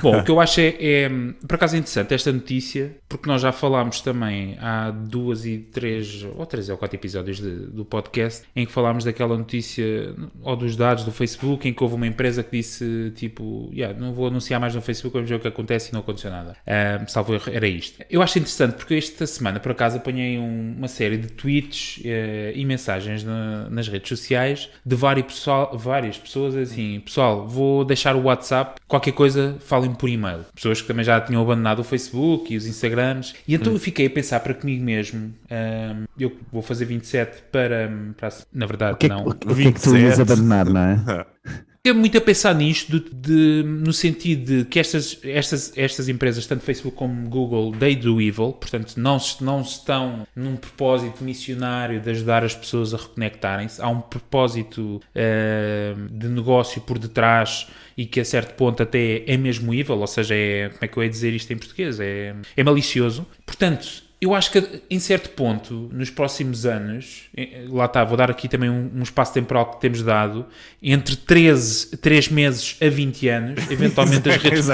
[0.03, 1.09] Bom, o que eu acho é, é,
[1.47, 6.27] por acaso é interessante esta notícia, porque nós já falámos também há duas e três,
[6.37, 10.77] ou três ou quatro episódios de, do podcast, em que falámos daquela notícia, ou dos
[10.77, 14.61] dados do Facebook, em que houve uma empresa que disse, tipo, yeah, não vou anunciar
[14.61, 16.57] mais no Facebook, vamos ver o que acontece e não aconteceu nada.
[16.67, 18.05] Uh, salvo erro, era isto.
[18.11, 22.53] Eu acho interessante, porque esta semana, por acaso, apanhei um, uma série de tweets uh,
[22.55, 28.17] e mensagens na, nas redes sociais de várias, pessoal, várias pessoas assim, pessoal, vou deixar
[28.17, 30.41] o WhatsApp, qualquer coisa falem por e-mail.
[30.55, 33.35] Pessoas que também já tinham abandonado o Facebook e os Instagrams.
[33.47, 33.77] E então hum.
[33.77, 38.67] eu fiquei a pensar para comigo mesmo, um, eu vou fazer 27 para, para na
[38.67, 39.25] verdade, o que, não.
[39.25, 41.27] O o que é que tu ias abandonar, não é?
[41.87, 46.47] é muito a pensar nisto de, de, no sentido de que estas, estas, estas empresas,
[46.47, 52.09] tanto Facebook como Google, they do evil, portanto não, não estão num propósito missionário de
[52.09, 57.67] ajudar as pessoas a reconectarem-se, há um propósito uh, de negócio por detrás
[57.99, 60.97] e que a certo ponto até é mesmo evil, ou seja, é, como é que
[60.97, 62.01] eu ia dizer isto em português?
[62.01, 63.27] É, é malicioso.
[63.45, 67.25] Portanto, eu acho que em certo ponto, nos próximos anos,
[67.69, 70.47] lá está, vou dar aqui também um, um espaço temporal que temos dado,
[70.83, 74.67] entre 13, 3 meses a 20 anos, eventualmente as redes.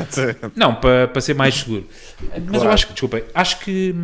[0.54, 1.86] Não, para, para ser mais seguro.
[2.32, 2.64] Mas claro.
[2.64, 3.94] eu acho que, desculpa, acho que,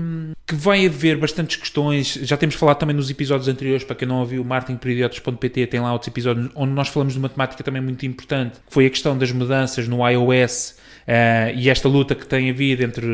[0.45, 2.15] que vai haver bastantes questões.
[2.23, 6.09] Já temos falado também nos episódios anteriores, para quem não ouviu, marketingperiodos.pt tem lá outros
[6.09, 9.31] episódios onde nós falamos de uma temática também muito importante, que foi a questão das
[9.31, 10.75] mudanças no iOS
[11.07, 13.07] Uh, e esta luta que tem havido entre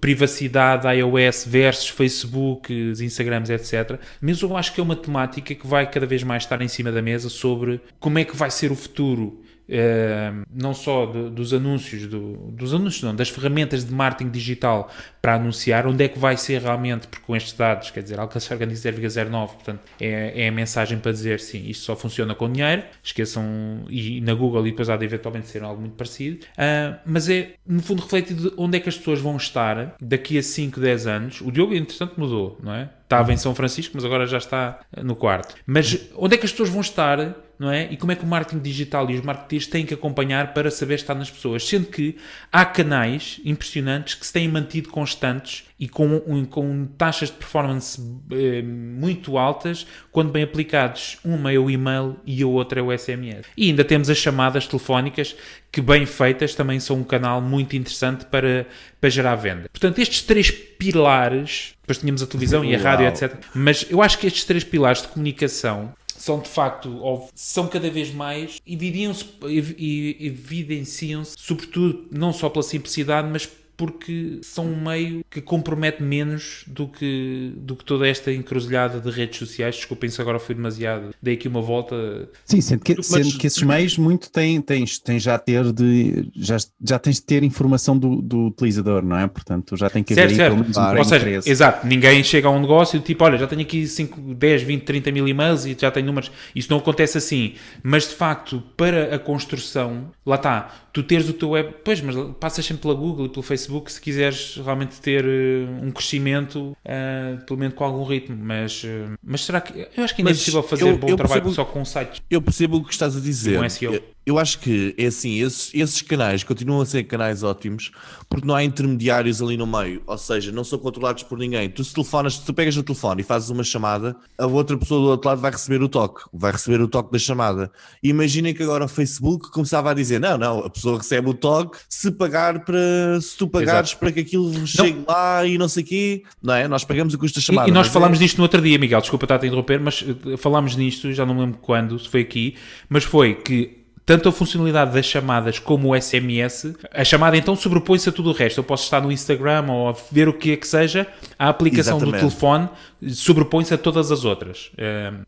[0.00, 4.00] privacidade iOS versus Facebook, Instagrams, etc.
[4.20, 6.90] Mas eu acho que é uma temática que vai cada vez mais estar em cima
[6.90, 11.52] da mesa sobre como é que vai ser o futuro Uh, não só de, dos
[11.52, 16.18] anúncios, do, dos anúncios não, das ferramentas de marketing digital para anunciar, onde é que
[16.18, 20.48] vai ser realmente, porque com estes dados, quer dizer, alcançar o 0,09, portanto, é, é
[20.48, 23.44] a mensagem para dizer sim, isto só funciona com dinheiro, esqueçam,
[23.90, 27.54] e na Google e depois há de eventualmente ser algo muito parecido, uh, mas é,
[27.66, 31.06] no fundo, refletido de onde é que as pessoas vão estar daqui a 5, 10
[31.06, 31.40] anos.
[31.42, 32.88] O Diogo, entretanto, mudou, não é?
[33.04, 35.54] Estava em São Francisco, mas agora já está no quarto.
[35.66, 37.88] Mas onde é que as pessoas vão estar não é?
[37.90, 40.94] E como é que o marketing digital e os marketeers têm que acompanhar para saber
[40.94, 41.66] estar nas pessoas?
[41.66, 42.16] Sendo que
[42.52, 48.00] há canais impressionantes que se têm mantido constantes e com, com taxas de performance
[48.32, 51.18] eh, muito altas, quando bem aplicados.
[51.24, 53.46] Uma é o e-mail e a outra é o SMS.
[53.56, 55.36] E ainda temos as chamadas telefónicas,
[55.70, 58.66] que bem feitas também são um canal muito interessante para,
[59.00, 59.68] para gerar venda.
[59.70, 63.34] Portanto, estes três pilares, depois tínhamos a televisão e a rádio, etc.
[63.54, 65.92] Mas eu acho que estes três pilares de comunicação
[66.28, 67.00] são de facto,
[67.34, 75.24] são cada vez mais, evidenciam-se, sobretudo, não só pela simplicidade, mas porque são um meio
[75.30, 79.76] que compromete menos do que, do que toda esta encruzilhada de redes sociais.
[79.76, 82.28] Desculpem se agora fui demasiado, dei aqui uma volta.
[82.44, 83.06] Sim, sendo que, Mas...
[83.06, 87.22] sendo que esses meios muito têm, tens, tens já ter de já, já tens de
[87.22, 89.28] ter informação do, do utilizador, não é?
[89.28, 90.96] Portanto, já tem que haver certo, certo.
[90.96, 91.48] Um Ou seja, interesse.
[91.48, 95.12] exato, ninguém chega a um negócio tipo, olha, já tenho aqui 5, 10, 20, 30
[95.12, 96.32] mil e-mails e já tenho números.
[96.52, 97.54] Isso não acontece assim.
[97.80, 102.16] Mas de facto, para a construção, lá está, tu teres o teu web, pois, mas
[102.40, 107.44] passas sempre pela Google e pelo Facebook se quiseres realmente ter uh, um crescimento, uh,
[107.44, 108.36] pelo menos com algum ritmo.
[108.36, 109.88] Mas, uh, mas será que.
[109.96, 111.64] Eu acho que ainda é mas é possível fazer eu, bom eu trabalho percebo, só
[111.64, 112.22] com sites.
[112.30, 113.58] Eu percebo o que estás a dizer.
[113.58, 113.94] Com SEO.
[113.94, 117.90] Eu, eu acho que é assim, esses, esses canais continuam a ser canais ótimos
[118.28, 121.70] porque não há intermediários ali no meio, ou seja, não são controlados por ninguém.
[121.70, 125.06] Tu se telefonas, tu pegas no telefone e fazes uma chamada, a outra pessoa do
[125.08, 127.72] outro lado vai receber o toque, vai receber o toque da chamada.
[128.02, 131.78] Imaginem que agora o Facebook começava a dizer: não, não, a pessoa recebe o toque
[131.88, 134.00] se pagar para se tu pagares Exato.
[134.00, 135.06] para que aquilo chegue não.
[135.08, 136.68] lá e não sei o quê, não é?
[136.68, 137.68] Nós pagamos o custo da chamada.
[137.68, 138.24] E, e nós falámos é...
[138.24, 141.24] disto no outro dia, Miguel, desculpa estar a te interromper, mas eh, falámos nisto, já
[141.24, 142.56] não me lembro quando, se foi aqui,
[142.90, 143.77] mas foi que
[144.08, 148.32] tanto a funcionalidade das chamadas como o SMS, a chamada então sobrepõe-se a tudo o
[148.32, 148.56] resto.
[148.56, 151.06] Eu posso estar no Instagram ou a ver o que é que seja,
[151.38, 152.24] a aplicação Exatamente.
[152.24, 152.70] do telefone
[153.06, 154.70] sobrepõe-se a todas as outras.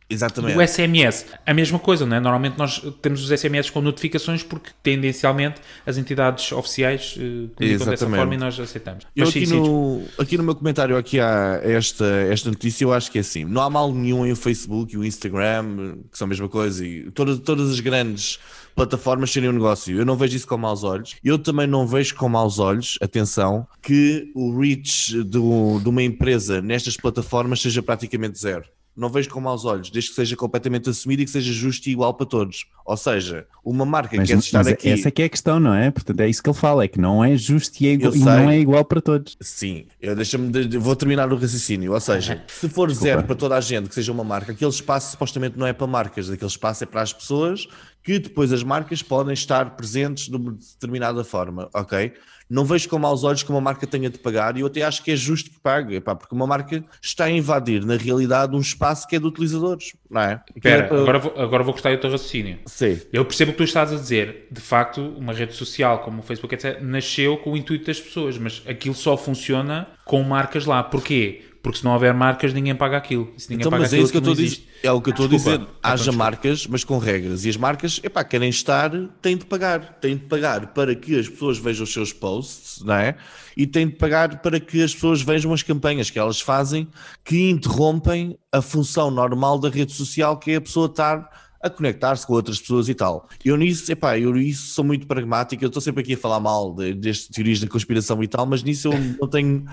[0.08, 0.56] Exatamente.
[0.56, 2.20] O SMS, a mesma coisa, não é?
[2.20, 8.08] Normalmente nós temos os SMS com notificações porque tendencialmente as entidades oficiais uh, comunicam dessa
[8.08, 9.06] forma e nós aceitamos.
[9.14, 13.10] Eu aqui, sim, no, aqui no meu comentário aqui há esta, esta notícia, eu acho
[13.10, 16.26] que é assim, não há mal nenhum em o Facebook e o Instagram, que são
[16.26, 18.38] a mesma coisa, e todas, todas as grandes
[18.74, 19.96] plataformas serem um negócio.
[19.98, 21.16] Eu não vejo isso com maus olhos.
[21.22, 26.62] Eu também não vejo com maus olhos, atenção, que o reach do, de uma empresa
[26.62, 28.64] nestas plataformas seja praticamente zero
[28.96, 31.92] não vejo com maus olhos, desde que seja completamente assumido e que seja justo e
[31.92, 32.66] igual para todos.
[32.84, 34.88] Ou seja, uma marca mas, quer estar mas aqui.
[34.88, 35.90] Essa é que é a questão, não é?
[35.90, 38.18] Portanto, é isso que ele fala, é que não é justo e, é igual, e
[38.18, 39.36] não é igual para todos.
[39.40, 41.92] Sim, eu deixa-me de, vou terminar o raciocínio.
[41.92, 42.94] Ou seja, se for Desculpa.
[42.94, 45.86] zero para toda a gente que seja uma marca, aquele espaço supostamente não é para
[45.86, 47.68] marcas, aquele espaço é para as pessoas
[48.02, 52.12] que depois as marcas podem estar presentes de uma determinada forma, ok?
[52.48, 55.04] Não vejo com maus olhos que uma marca tenha de pagar e eu até acho
[55.04, 58.60] que é justo que pague, epá, porque uma marca está a invadir, na realidade, um
[58.60, 60.42] espaço que é de utilizadores, não é?
[60.56, 61.00] Espera, é para...
[61.00, 62.58] agora, vou, agora vou cortar o teu raciocínio.
[62.66, 63.00] Sim.
[63.12, 64.48] Eu percebo o que tu estás a dizer.
[64.50, 68.36] De facto, uma rede social como o Facebook, etc., nasceu com o intuito das pessoas,
[68.36, 70.82] mas aquilo só funciona com marcas lá.
[70.82, 71.44] Porquê?
[71.62, 73.30] Porque se não houver marcas, ninguém paga aquilo.
[73.36, 74.62] Se ninguém então, paga mas é isso que eu estou a dizer.
[74.82, 75.60] É o que eu estou a dizer.
[75.82, 77.44] Haja marcas, mas com regras.
[77.44, 79.98] E as marcas, epá, querem estar, têm de pagar.
[80.00, 83.14] Têm de pagar para que as pessoas vejam os seus posts, não é?
[83.54, 86.88] E têm de pagar para que as pessoas vejam as campanhas que elas fazem
[87.22, 91.28] que interrompem a função normal da rede social, que é a pessoa estar
[91.62, 93.28] a conectar-se com outras pessoas e tal.
[93.44, 96.74] Eu nisso, epá, eu nisso sou muito pragmático, eu estou sempre aqui a falar mal
[96.74, 99.64] de, destas teorias da conspiração e tal, mas nisso eu não tenho.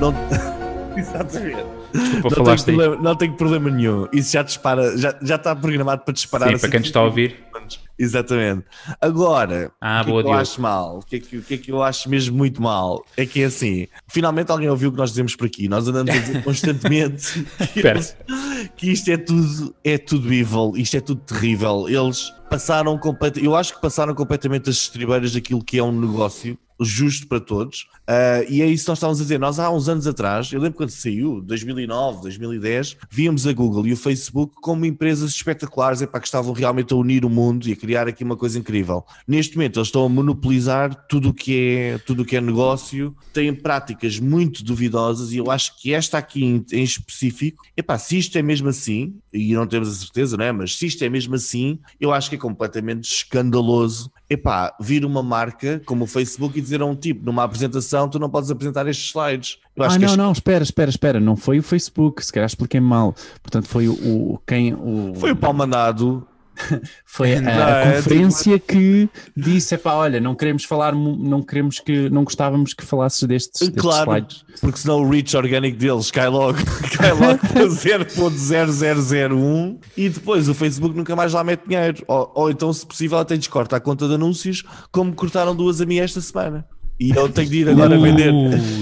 [0.00, 0.12] Não...
[1.00, 1.64] Exatamente.
[1.92, 4.06] Desculpa, Não tenho, falaste problema, não tenho problema nenhum.
[4.12, 6.48] Isso já dispara, já, já está programado para disparar.
[6.48, 7.36] Sim, assim para quem nos está a ouvir.
[7.98, 8.64] Exatamente.
[9.00, 10.98] Agora, Ah, o que é que eu acho mal?
[10.98, 13.02] O que, é que, o que é que eu acho mesmo muito mal?
[13.16, 15.68] É que é assim, finalmente alguém ouviu o que nós dizemos por aqui.
[15.68, 18.16] Nós andamos a dizer constantemente que, eles-
[18.76, 21.86] que isto é tudo, é tudo evil, isto é tudo terrível.
[21.88, 26.58] Eles passaram completamente, eu acho que passaram completamente as estribeiras daquilo que é um negócio
[26.80, 27.86] justo para todos.
[28.06, 29.38] Ah, e é isso que nós estávamos a dizer.
[29.38, 33.92] Nós há uns anos atrás, eu lembro quando saiu, 2009, 2010, víamos a Google e
[33.92, 37.76] o Facebook como empresas espetaculares epá, que estavam realmente a unir o mundo e a
[37.76, 39.04] criar aqui uma coisa incrível.
[39.26, 43.14] Neste momento eles estão a monopolizar tudo o que é, tudo o que é negócio,
[43.32, 48.18] têm práticas muito duvidosas e eu acho que esta aqui em, em específico, epá, se
[48.18, 50.52] isto é mesmo assim, e não temos a certeza, não é?
[50.52, 55.22] mas se isto é mesmo assim, eu acho que é completamente escandaloso epá, vir uma
[55.22, 58.86] marca como o Facebook e dizer a um tipo numa apresentação tu não podes apresentar
[58.88, 59.58] estes slides.
[59.78, 61.20] Ah, não, este- não, espera, espera, espera.
[61.20, 63.14] Não foi o Facebook, se calhar expliquei mal.
[63.42, 66.26] Portanto, foi o, o- quem o foi o pau mandado.
[67.04, 71.78] foi a, Não, a é conferência que disse, epá, olha, não queremos falar, não queremos
[71.80, 74.44] que, não gostávamos que falasses destes, destes Claro, slides.
[74.60, 76.58] porque senão o reach orgânico deles cai logo,
[76.96, 77.66] cai logo para
[78.66, 82.02] 0.0001 e depois o Facebook nunca mais lá mete dinheiro.
[82.06, 85.86] Ou, ou então, se possível, até descorta a conta de anúncios, como cortaram duas a
[85.86, 86.64] mim esta semana.
[86.98, 88.32] E eu tenho de ir agora vender,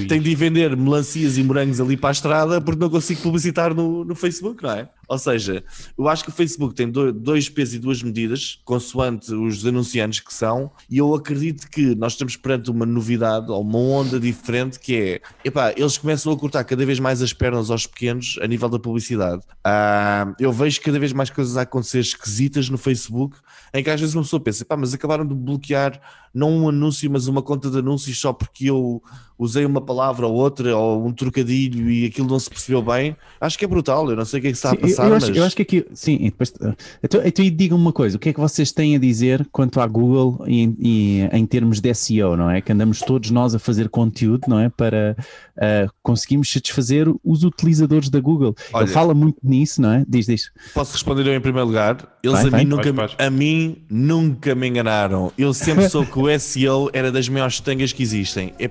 [0.07, 3.75] tenho de ir vender melancias e morangos ali para a estrada porque não consigo publicitar
[3.75, 4.89] no, no Facebook, não é?
[5.09, 5.63] Ou seja,
[5.99, 10.21] eu acho que o Facebook tem do- dois pesos e duas medidas, consoante os anunciantes
[10.21, 14.79] que são, e eu acredito que nós estamos perante uma novidade ou uma onda diferente
[14.79, 18.47] que é, epá, eles começam a cortar cada vez mais as pernas aos pequenos a
[18.47, 19.43] nível da publicidade.
[19.63, 23.37] Ah, eu vejo cada vez mais coisas a acontecer esquisitas no Facebook,
[23.73, 26.01] em que às vezes uma pessoa pensa, pá, mas acabaram de bloquear
[26.33, 29.01] não um anúncio, mas uma conta de anúncios só porque eu
[29.39, 33.17] usei uma palavra ou outra, ou um trocadilho e aquilo não se percebeu bem.
[33.41, 35.09] Acho que é brutal, eu não sei o que é que está a eu- passar,
[35.09, 35.37] eu, acho, mas...
[35.37, 38.33] eu acho que aqui, sim, depois, uh, então, então digam uma coisa, o que é
[38.33, 42.51] que vocês têm a dizer quanto à Google em, em, em termos de SEO, não
[42.51, 42.61] é?
[42.61, 44.69] Que andamos todos nós a fazer conteúdo, não é?
[44.69, 45.17] Para
[45.57, 48.55] uh, conseguirmos satisfazer os utilizadores da Google.
[48.73, 50.05] Olha- Ele fala muito nisso, não é?
[50.09, 50.51] Diz, diz.
[50.73, 51.97] Posso responder eu em primeiro lugar?
[52.23, 52.65] Eles Vai, a, vai.
[52.65, 53.17] mim nunca, podes.
[53.19, 55.33] a mim nunca me enganaram.
[55.37, 58.53] Eu sempre soube que o SEO era das maiores tangas que existem.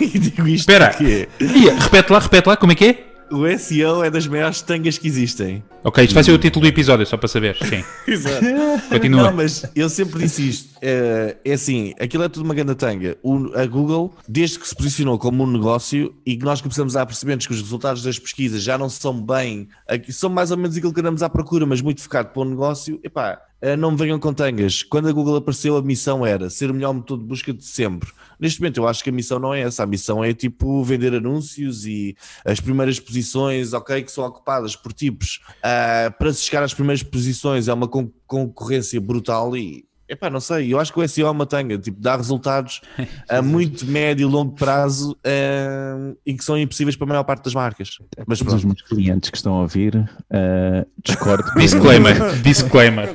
[0.00, 0.90] E digo isto Espera.
[0.90, 3.06] porque repete lá, repete lá, como é que é?
[3.30, 5.62] O SEO é das maiores tangas que existem.
[5.88, 7.56] Ok, isto vai ser o título do episódio, só para saber.
[7.62, 8.44] Sim, Exato.
[8.90, 9.22] continua.
[9.30, 10.74] Não, mas eu sempre disse isto.
[10.82, 13.16] É, é assim, aquilo é tudo uma grande tanga.
[13.22, 17.06] O- a Google, desde que se posicionou como um negócio e que nós começamos a
[17.06, 20.76] perceber que os resultados das pesquisas já não são bem, aqui- são mais ou menos
[20.76, 23.96] aquilo que andamos à procura, mas muito focado para o negócio, epá, eh, não me
[23.96, 24.82] venham com tangas.
[24.82, 28.10] Quando a Google apareceu, a missão era ser o melhor motor de busca de sempre.
[28.38, 29.82] Neste momento, eu acho que a missão não é essa.
[29.82, 34.92] A missão é tipo vender anúncios e as primeiras posições, ok, que são ocupadas por
[34.92, 35.40] tipos.
[35.62, 35.75] ah,
[36.18, 39.84] para se chegar às primeiras posições é uma con- concorrência brutal e.
[40.08, 42.80] Epá, não sei, eu acho que o SEO é uma tanga, tipo, dá resultados
[43.28, 47.44] a muito médio e longo prazo ah, e que são impossíveis para a maior parte
[47.44, 47.98] das marcas.
[48.26, 51.44] Mas Todos os meus clientes que estão a ouvir, uh, discordo.
[51.58, 53.08] Disclaimer, disclaimer.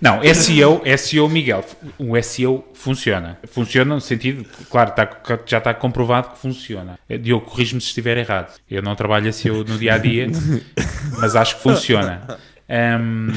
[0.00, 1.64] Não, SEO, SEO, Miguel,
[1.98, 3.38] o SEO funciona.
[3.48, 6.98] Funciona no sentido, claro, está- já está comprovado que funciona.
[7.22, 8.52] Diogo, corrijo-me se estiver errado.
[8.70, 10.26] Eu não trabalho SEO no dia a dia,
[11.18, 12.20] mas acho que funciona.
[12.68, 13.28] Ahm,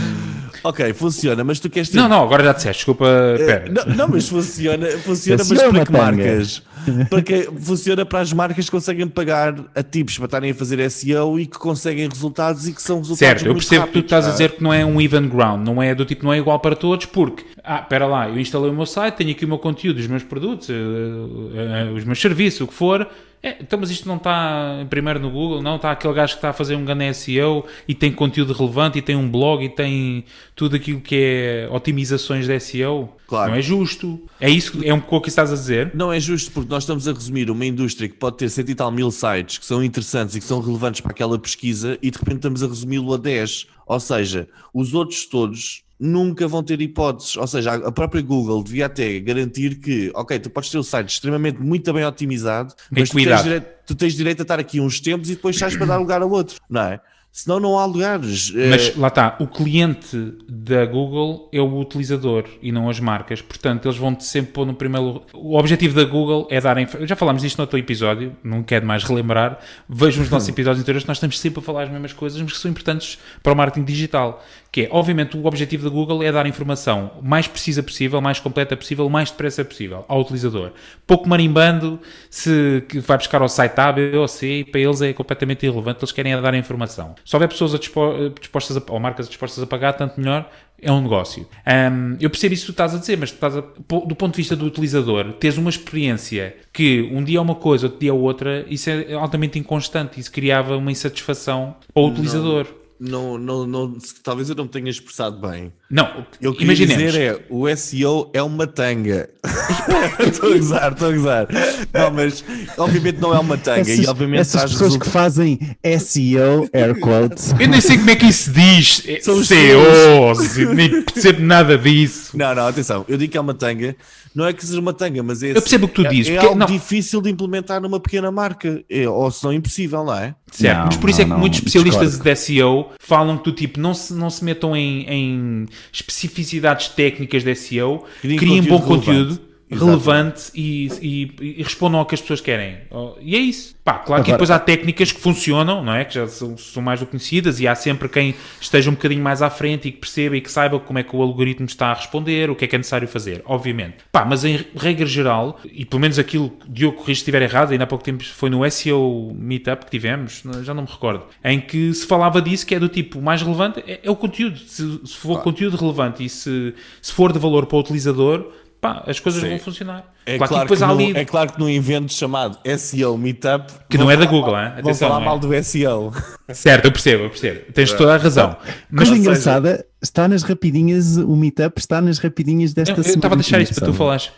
[0.67, 3.06] ok, funciona, mas tu queres ter não, não, agora já disseste, desculpa,
[3.38, 3.65] pera.
[3.65, 6.63] É, Não, não, mas funciona, funciona mas é para que marcas?
[7.10, 10.89] Para que, funciona para as marcas que conseguem pagar a tipos para estarem a fazer
[10.89, 14.06] SEO e que conseguem resultados e que são resultados Certo, eu percebo que tu rápidos,
[14.06, 14.32] estás a pá.
[14.32, 16.77] dizer que não é um even ground, não é do tipo, não é igual para
[16.77, 19.97] todos, porque, ah, espera lá, eu instalei o meu site, tenho aqui o meu conteúdo,
[19.97, 23.06] os meus produtos, eh, eh, os meus serviços, o que for,
[23.41, 26.50] é, então, mas isto não está primeiro no Google, não, está aquele gajo que está
[26.50, 30.26] a fazer um grande SEO e tem conteúdo relevante e tem um blog e tem
[30.56, 33.10] tudo aquilo que é otimizações de SEO.
[33.28, 33.52] Claro.
[33.52, 34.19] Não é justo.
[34.39, 35.91] É isso, é um pouco o que estás a dizer.
[35.93, 38.76] Não é justo porque nós estamos a resumir uma indústria que pode ter cento e
[38.76, 42.17] tal mil sites que são interessantes e que são relevantes para aquela pesquisa e de
[42.17, 43.67] repente estamos a resumi-lo a 10.
[43.86, 47.36] Ou seja, os outros todos nunca vão ter hipóteses.
[47.38, 51.10] Ou seja, a própria Google devia até garantir que, ok, tu podes ter o site
[51.10, 54.99] extremamente muito bem otimizado, mas tu tens, direito, tu tens direito a estar aqui uns
[54.99, 56.99] tempos e depois sais para dar lugar a outro, não é?
[57.39, 58.52] Senão não há lugares.
[58.52, 63.43] Mas Eh, lá está, o cliente da Google é o utilizador e não as marcas.
[63.43, 65.21] Portanto, eles vão-te sempre pôr no primeiro lugar.
[65.36, 66.80] O objetivo da Google é dar.
[66.80, 69.60] inf- Já falámos disto no outro episódio, não quero mais relembrar.
[69.88, 72.58] Vejam os nossos episódios anteriores, nós estamos sempre a falar as mesmas coisas, mas que
[72.58, 74.43] são importantes para o marketing digital.
[74.71, 78.76] Que é, obviamente, o objetivo da Google é dar informação mais precisa possível, mais completa
[78.76, 80.71] possível, mais depressa possível ao utilizador.
[81.06, 85.65] Pouco marimbando se vai buscar ao site A, B ou C, para eles é completamente
[85.65, 87.15] irrelevante, eles querem é dar a informação.
[87.27, 90.49] Se houver pessoas dispo- dispostas a, ou marcas dispostas a pagar, tanto melhor,
[90.81, 91.45] é um negócio.
[91.65, 94.55] Ahm, eu percebo isso que tu estás a dizer, mas a- do ponto de vista
[94.55, 98.65] do utilizador, teres uma experiência que um dia é uma coisa, outro dia é outra,
[98.69, 102.63] isso é altamente inconstante, isso criava uma insatisfação para o utilizador.
[102.65, 105.71] não, não, não, talvez eu não me tenha expressado bem.
[105.89, 107.03] Não, Eu queria imaginemos.
[107.13, 109.29] dizer é, o SEO é uma tanga.
[110.19, 111.47] Estou a gozar, estou a gozar.
[111.93, 112.43] Não, mas
[112.77, 115.60] obviamente não é uma tanga Essas, e obviamente essas pessoas resulta- que fazem
[115.99, 117.53] SEO, air quotes.
[117.60, 119.03] Eu nem sei como é que isso se diz.
[119.07, 122.36] É São os CEOs, eu nem percebo nada disso.
[122.38, 123.95] Não, não, atenção, eu digo que é uma tanga,
[124.36, 126.33] não é que seja uma tanga, mas é Eu percebo o que tu é, dizes,
[126.33, 126.65] É algo não.
[126.67, 130.36] difícil de implementar numa pequena marca, é, ou se não impossível, não é?
[130.51, 132.29] Certo, Não, mas por isso é que não, muitos não, especialistas discordo.
[132.29, 137.43] de SEO falam que do tipo não se, não se metam em, em especificidades técnicas
[137.43, 140.51] de SEO, Criem criem bom conteúdo conteúdo relevante.
[140.56, 142.77] e, e- e respondam ao que as pessoas querem.
[142.89, 143.75] Oh, E é isso.
[143.84, 146.03] Pá, claro que Agora- depois há técnicas que funcionam, não é?
[146.06, 149.41] Que já são, são mais do conhecidas e há sempre quem esteja um bocadinho mais
[149.41, 151.93] à frente e que perceba e que saiba como é que o algoritmo está a
[151.93, 153.97] responder, o que é que é necessário fazer, obviamente.
[154.12, 157.86] Pá, mas em regra geral, e pelo menos aquilo, Diogo, corrija se estiver errado, ainda
[157.86, 161.60] há pouco tempo foi no SEO Meetup que tivemos, não- já não me recordo, em
[161.62, 164.58] que se falava disso, que é do tipo, o mais relevante é, é o conteúdo.
[164.60, 168.51] Se, se for conteúdo relevante e se, se for de valor para o utilizador,
[168.93, 169.50] pá, as coisas Sim.
[169.50, 170.13] vão funcionar.
[170.29, 171.17] É claro, claro, que ali...
[171.17, 174.71] é claro que num evento chamado SEO Meetup Que não é da Google, mal- hein?
[174.71, 175.25] Vão Atenção, falar é?
[175.25, 176.11] mal do SEO.
[176.53, 177.71] Certo, eu percebo, eu percebo.
[177.73, 178.57] Tens toda a razão.
[178.91, 183.03] Mas Coisa seja- engraçada, está nas rapidinhas, o meetup está nas rapidinhas desta eu eu
[183.03, 183.17] semana.
[183.17, 183.97] estava a deixar isso para tu sabe?
[183.97, 184.31] falares.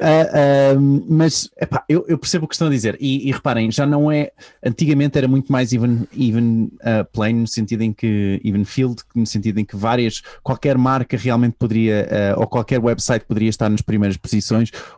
[0.00, 0.74] Ah, ah,
[1.08, 4.10] mas epá, eu, eu percebo o que estão a dizer e, e reparem, já não
[4.10, 4.30] é
[4.64, 9.26] antigamente era muito mais even, even ah, plane no sentido em que even field, no
[9.26, 14.16] sentido em que várias, qualquer marca realmente poderia ou qualquer website poderia estar nas primeiras
[14.16, 14.49] posições.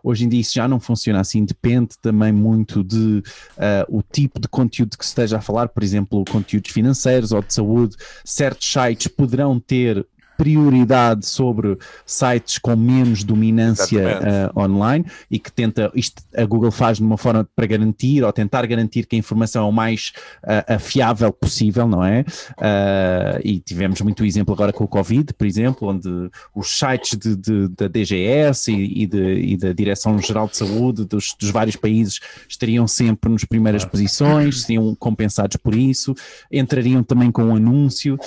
[0.02, 3.22] Hoje em dia isso já não funciona assim, depende também muito de
[3.56, 7.42] ah, o tipo de conteúdo que se esteja a falar, por exemplo, conteúdos financeiros ou
[7.42, 10.06] de saúde, certos sites poderão ter
[10.42, 16.96] prioridade sobre sites com menos dominância uh, online e que tenta, isto a Google faz
[16.98, 20.74] de uma forma para garantir ou tentar garantir que a informação é o mais uh,
[20.74, 22.24] a fiável possível, não é?
[22.58, 26.08] Uh, e tivemos muito exemplo agora com o Covid, por exemplo, onde
[26.52, 31.36] os sites de, de- da DGS e, e, de- e da Direção-Geral de Saúde dos,
[31.38, 36.14] dos vários países estariam sempre nas primeiras posições, seriam compensados por isso,
[36.50, 38.18] entrariam também com um anúncio,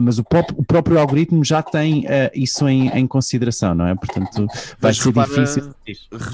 [0.00, 3.94] mas o, pró- o próprio algoritmo já tem uh, isso em, em consideração, não é?
[3.94, 4.46] Portanto,
[4.80, 5.74] vai Mas ser repara- difícil.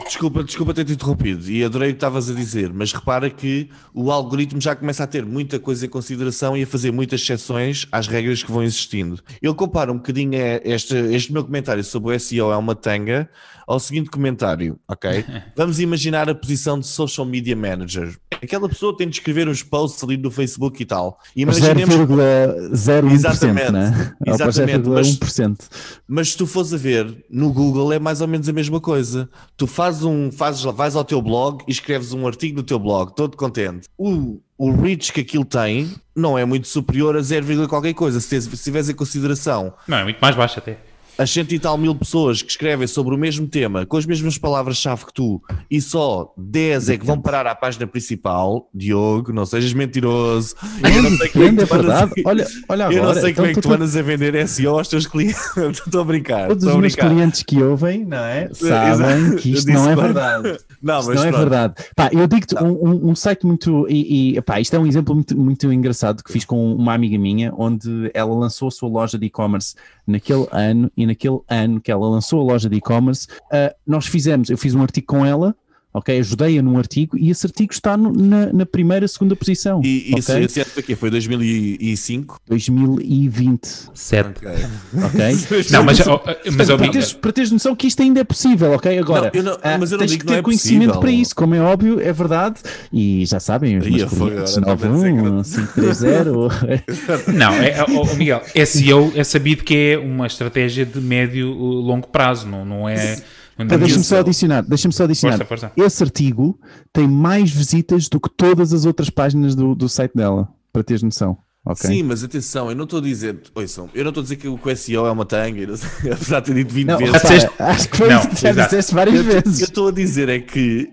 [0.05, 3.69] Desculpa, desculpa ter te interrompido e adorei o que estavas a dizer, mas repara que
[3.93, 7.87] o algoritmo já começa a ter muita coisa em consideração e a fazer muitas exceções
[7.93, 9.21] às regras que vão existindo.
[9.41, 10.33] Ele compara um bocadinho
[10.65, 13.29] este, este meu comentário sobre o SEO é uma tanga
[13.67, 15.25] ao seguinte comentário, ok?
[15.57, 18.17] Vamos imaginar a posição de Social Media Manager.
[18.43, 21.19] Aquela pessoa tem de escrever uns posts ali no Facebook e tal.
[21.35, 23.73] Imaginemos 0,01%, Exatamente.
[23.73, 24.13] né?
[24.27, 25.59] Exatamente, mas- 0,1%.
[26.07, 29.29] Mas se tu fores a ver, no Google é mais ou menos a mesma coisa.
[29.57, 33.15] Tu fazes um, fazes, vais ao teu blog e escreves um artigo no teu blog,
[33.15, 33.89] todo contente.
[33.97, 38.41] O, o reach que aquilo tem não é muito superior a 0, qualquer coisa, se
[38.43, 40.79] se tiveres em consideração Não, é muito mais baixo até.
[41.17, 44.37] As cento e tal mil pessoas que escrevem sobre o mesmo tema, com as mesmas
[44.39, 49.47] palavras-chave que tu, e só 10 é que vão parar à página principal, Diogo, não
[49.47, 50.55] sejas mentiroso.
[50.83, 52.11] Eu não sei como é que é tu andas-.
[52.25, 52.95] Olha, olha agora.
[53.01, 55.41] Eu não sei como é então que tu andas a vender SEO aos teus clientes.
[55.57, 56.49] Estou a brincar.
[56.49, 58.51] Todos os meus clientes que ouvem, não é?
[58.53, 60.59] Sabem que isto não é verdade.
[60.83, 61.75] Não, mas não é verdade.
[61.97, 63.87] Pá, eu digo-te um, um- um site muito.
[63.89, 67.17] E, e, pá, isto é um exemplo muito, muito engraçado que fiz com uma amiga
[67.19, 69.75] minha, onde ela lançou a sua loja de e-commerce
[70.07, 74.51] naquele ano, e naquele ano que ela lançou a loja de e-commerce, ah, nós fizemos,
[74.51, 75.55] eu fiz um artigo com ela.
[75.97, 79.81] Ok, ajudei-a num artigo e esse artigo está no- na, na primeira, segunda posição.
[79.85, 80.45] E isso, ok?
[80.45, 80.97] esse ano foi quê?
[80.97, 82.41] Foi 2005?
[82.49, 83.61] 2020.
[83.95, 84.41] Certo.
[84.45, 85.21] Ok?
[85.71, 86.21] Não, mas, oh,
[86.57, 88.99] mas para, teres, para teres noção que isto ainda é possível, ok?
[88.99, 91.01] Agora, Não, eu não- ah, mas eu não tens digo que ter é conhecimento possível.
[91.01, 92.57] para isso, como é óbvio, é verdade.
[92.93, 97.33] E já sabem, os meus foi, clientes agora também sei que 91, não- 530.
[97.33, 102.09] Não, é, oh, Miguel, SEO é sabido que é uma estratégia de médio uh, longo
[102.09, 103.23] prazo, não, não é.
[103.59, 105.39] Então, Deixa-me só adicionar, deixa-me só adicionar.
[105.39, 105.73] Força, força.
[105.77, 106.59] Esse artigo
[106.93, 110.49] tem mais visitas do que todas as outras páginas do, do site dela.
[110.73, 111.39] para teres noção.
[111.65, 111.89] ok?
[111.89, 114.49] Sim, mas atenção, eu não estou a dizer, ouçam, eu não estou a dizer que
[114.49, 115.75] o que o SEO é uma tanga, eu
[116.13, 117.15] apesar de ter dito 20 Não, vezes.
[117.23, 118.69] repara, acho que foi Não, isso que já exato.
[118.71, 119.61] disseste várias Eu vezes.
[119.61, 120.91] estou a dizer é que,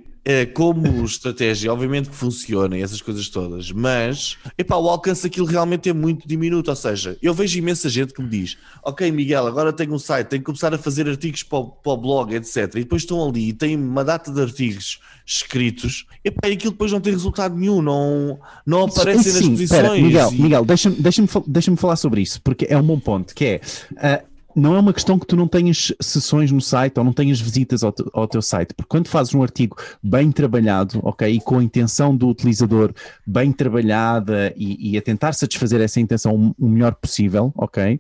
[0.54, 5.90] como estratégia, obviamente que funciona e essas coisas todas, mas epá, o alcance daquilo realmente
[5.90, 6.70] é muito diminuto.
[6.70, 10.28] Ou seja, eu vejo imensa gente que me diz: Ok, Miguel, agora tenho um site,
[10.28, 12.58] tenho que começar a fazer artigos para o, para o blog, etc.
[12.76, 16.92] E depois estão ali e têm uma data de artigos escritos, epá, e aquilo depois
[16.92, 19.72] não tem resultado nenhum, não, não aparecem nas Sim, posições.
[19.72, 23.34] espera, Miguel, e- Miguel deixa-me deixa deixa falar sobre isso, porque é um bom ponto,
[23.34, 23.62] que é,
[23.98, 24.22] ah,
[24.56, 27.84] não é uma questão que tu não tenhas sessões no site ou não tenhas visitas
[27.84, 31.60] ao, te- ao teu site, porque quando fazes um artigo bem trabalhado, ok, e com
[31.60, 32.94] a intenção do utilizador
[33.26, 38.00] bem trabalhada e, e a tentar satisfazer essa intenção o- o melhor possível, ok,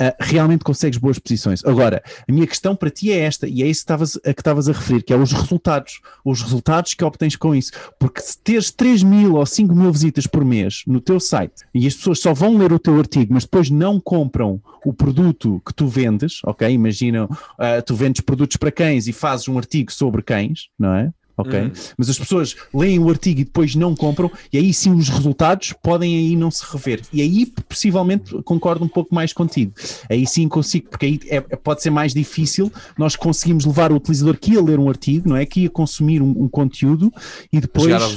[0.00, 1.64] Uh, realmente consegues boas posições.
[1.64, 4.40] Agora, a minha questão para ti é esta, e é isso que estavas- a que
[4.40, 6.00] estavas a referir, que é os resultados.
[6.24, 7.72] Os resultados que obtens com isso.
[7.98, 11.86] Porque se teres 3 mil ou 5 mil visitas por mês no teu site e
[11.86, 15.74] as pessoas só vão ler o teu artigo, mas depois não compram o produto que
[15.74, 16.70] tu vendes, ok?
[16.70, 21.12] Imagina, uh, tu vendes produtos para cães e fazes um artigo sobre cães, não é?
[21.38, 21.58] Ok?
[21.58, 21.70] Uhum.
[21.96, 25.72] Mas as pessoas leem o artigo e depois não compram, e aí sim os resultados
[25.82, 27.00] podem aí não se rever.
[27.12, 29.72] E aí, possivelmente, concordo um pouco mais contigo.
[30.10, 33.96] Aí sim consigo, porque aí é- é- pode ser mais difícil nós conseguimos levar o
[33.96, 35.46] utilizador que ia ler um artigo, não é?
[35.46, 37.12] Que ia consumir um, um conteúdo
[37.52, 38.08] e depois chegar a,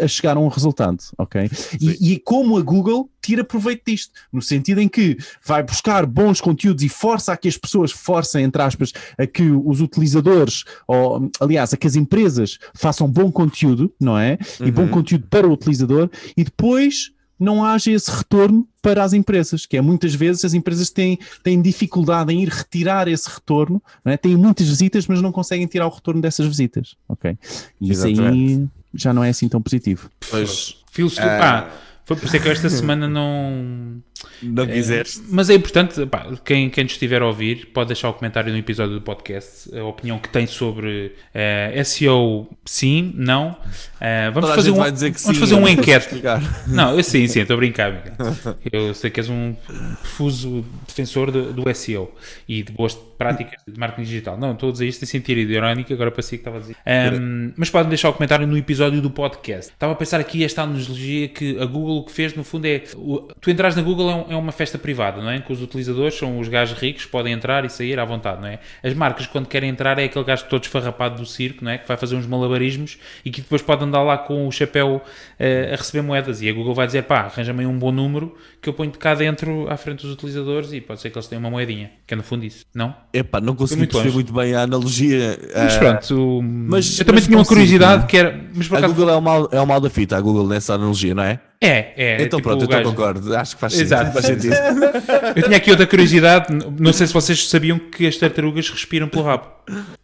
[0.00, 1.50] a- a chegar a um resultado, ok?
[1.80, 6.40] E, e como a Google tira proveito disto, no sentido em que vai buscar bons
[6.40, 11.30] conteúdos e força a que as pessoas, força, entre aspas, a que os utilizadores, ou
[11.40, 14.38] aliás, a que as empresas façam bom conteúdo, não é?
[14.60, 19.66] E bom conteúdo para o utilizador e depois não haja esse retorno para as empresas,
[19.66, 24.12] que é muitas vezes as empresas têm, têm dificuldade em ir retirar esse retorno, não
[24.12, 24.16] é?
[24.16, 27.36] têm muitas visitas, mas não conseguem tirar o retorno dessas visitas, ok?
[27.80, 30.08] E isso aí já não é assim tão positivo.
[30.30, 31.40] Pois, Filosofia.
[31.40, 31.70] Ah.
[32.04, 34.02] Foi por isso é que eu esta semana não.
[34.42, 35.22] não quiseste.
[35.28, 38.58] Mas é importante, pá, quem, quem nos estiver a ouvir, pode deixar o comentário no
[38.58, 43.56] episódio do podcast, a opinião que tem sobre eh, SEO, sim, não.
[44.00, 46.22] Eh, vamos Toda fazer um, vamos sim, fazer um posso enquete.
[46.66, 48.56] Não, eu sim, sim, estou a brincar, Miguel.
[48.72, 49.54] Eu sei que és um
[50.00, 52.10] profuso defensor do, do SEO
[52.48, 54.36] e de boas práticas de marketing digital.
[54.36, 56.76] Não, estou a dizer isto em sentido irónico, agora parecia que estava a dizer.
[56.84, 59.72] Ahm, mas podem deixar o comentário no episódio do podcast.
[59.72, 62.82] Estava a pensar aqui esta analogia que a Google o que fez no fundo é
[62.96, 65.40] o- tu entras na Google é, um- é uma festa privada, não é?
[65.40, 68.58] Que os utilizadores são os gajos ricos, podem entrar e sair à vontade, não é?
[68.82, 71.78] As marcas, quando querem entrar, é aquele gajo todo esfarrapado do circo, não é?
[71.78, 75.02] Que vai fazer uns malabarismos e que depois pode andar lá com o chapéu
[75.38, 76.40] eh, a receber moedas.
[76.42, 78.98] E a Google vai dizer, pá, arranja-me aí um bom número que eu ponho de
[78.98, 82.14] cá dentro à frente dos utilizadores e pode ser que eles tenham uma moedinha, que
[82.14, 82.94] é no fundo isso, não?
[83.12, 84.24] Epá, não consegui muito perceber longe.
[84.24, 85.38] muito bem a analogia.
[85.54, 88.40] Mas Ah, pronto, o- mas- eu também mas tinha uma curiosidade que era.
[88.54, 90.74] Mas por a Google é o, mal, é o mal da fita, a Google nessa
[90.74, 91.40] analogia, não é?
[91.62, 92.14] É, é.
[92.22, 93.36] então tipo, pronto, então gajo- concordo.
[93.36, 94.20] Acho que faz Exato.
[94.20, 94.54] sentido.
[94.54, 95.32] Faz sentido.
[95.36, 96.46] Eu tinha aqui outra curiosidade,
[96.78, 99.46] não sei se vocês sabiam que as tartarugas respiram pelo rabo.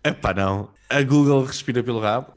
[0.04, 0.68] Epá, não.
[0.88, 2.28] A Google respira pelo rabo.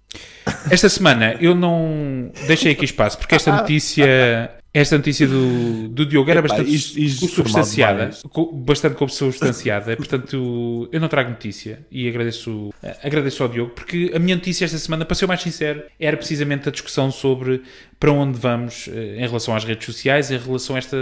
[0.69, 6.29] Esta semana eu não deixei aqui espaço porque esta notícia, esta notícia do, do Diogo
[6.29, 8.09] era Epá, bastante isto- isto substanciada,
[8.65, 14.35] bastante substanciada, portanto eu não trago notícia e agradeço, agradeço ao Diogo porque a minha
[14.35, 17.61] notícia esta semana, para ser o mais sincero, era precisamente a discussão sobre
[18.01, 20.97] para onde vamos eh, em relação às redes sociais, em relação a esta,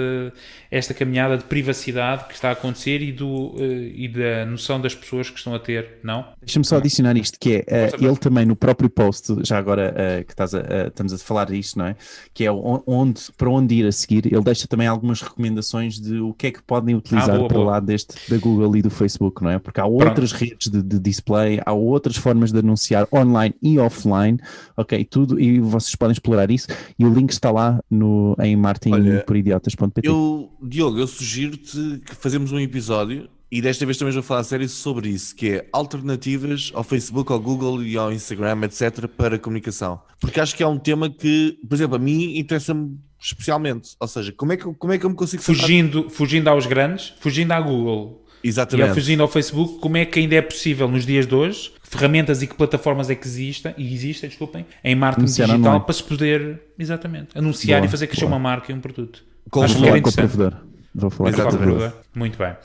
[0.69, 4.93] esta caminhada de privacidade que está a acontecer e, do, eh, e da noção das
[4.93, 6.25] pessoas que estão a ter, não?
[6.41, 10.23] Deixa-me só adicionar isto, que é Força, ele também no próprio post, já agora eh,
[10.25, 11.95] que estás a- a- estamos a falar disto, não é?
[12.33, 16.19] Que é on- onde, para onde ir a seguir, ele deixa também algumas recomendações de
[16.19, 18.89] o que é que podem utilizar Ah, boa, para lá deste da Google e do
[18.89, 19.57] Facebook, não é?
[19.57, 24.37] Porque há outras redes de, de display, há outras formas de anunciar online e offline,
[24.75, 30.07] ok, tudo, e vocês podem explorar isso, e o link está lá no, em martinporidiotas.pt.
[30.07, 34.43] Eu, Diogo, eu sugiro-te que fazemos um episódio e desta vez também vou falar a
[34.43, 39.07] sério sobre isso, que é alternativas ao Facebook, ao Google e ao Instagram, etc.
[39.07, 39.99] para comunicação.
[40.19, 43.95] Porque acho que é um tema que, por exemplo, a mim interessa-me especialmente.
[43.99, 46.65] Ou seja, como é que, eu- como é que eu me consigo Fugindo, fugindo aos
[46.65, 48.93] grandes, fugindo à Google e Exatamente.
[48.93, 52.41] fugindo ao Facebook, como é que ainda é possível nos dias de hoje, que ferramentas
[52.41, 56.03] e que plataformas é que existem, e existem, desculpem, em marketing Anunciar digital para se
[56.03, 58.33] poder, exatamente, anunciar Boa, e fazer crescer boa.
[58.33, 59.23] uma marca e um produto.
[59.49, 60.55] Com Acho que era interessante.
[60.93, 61.93] Vou falar Exatamente.
[62.15, 62.55] Muito bem.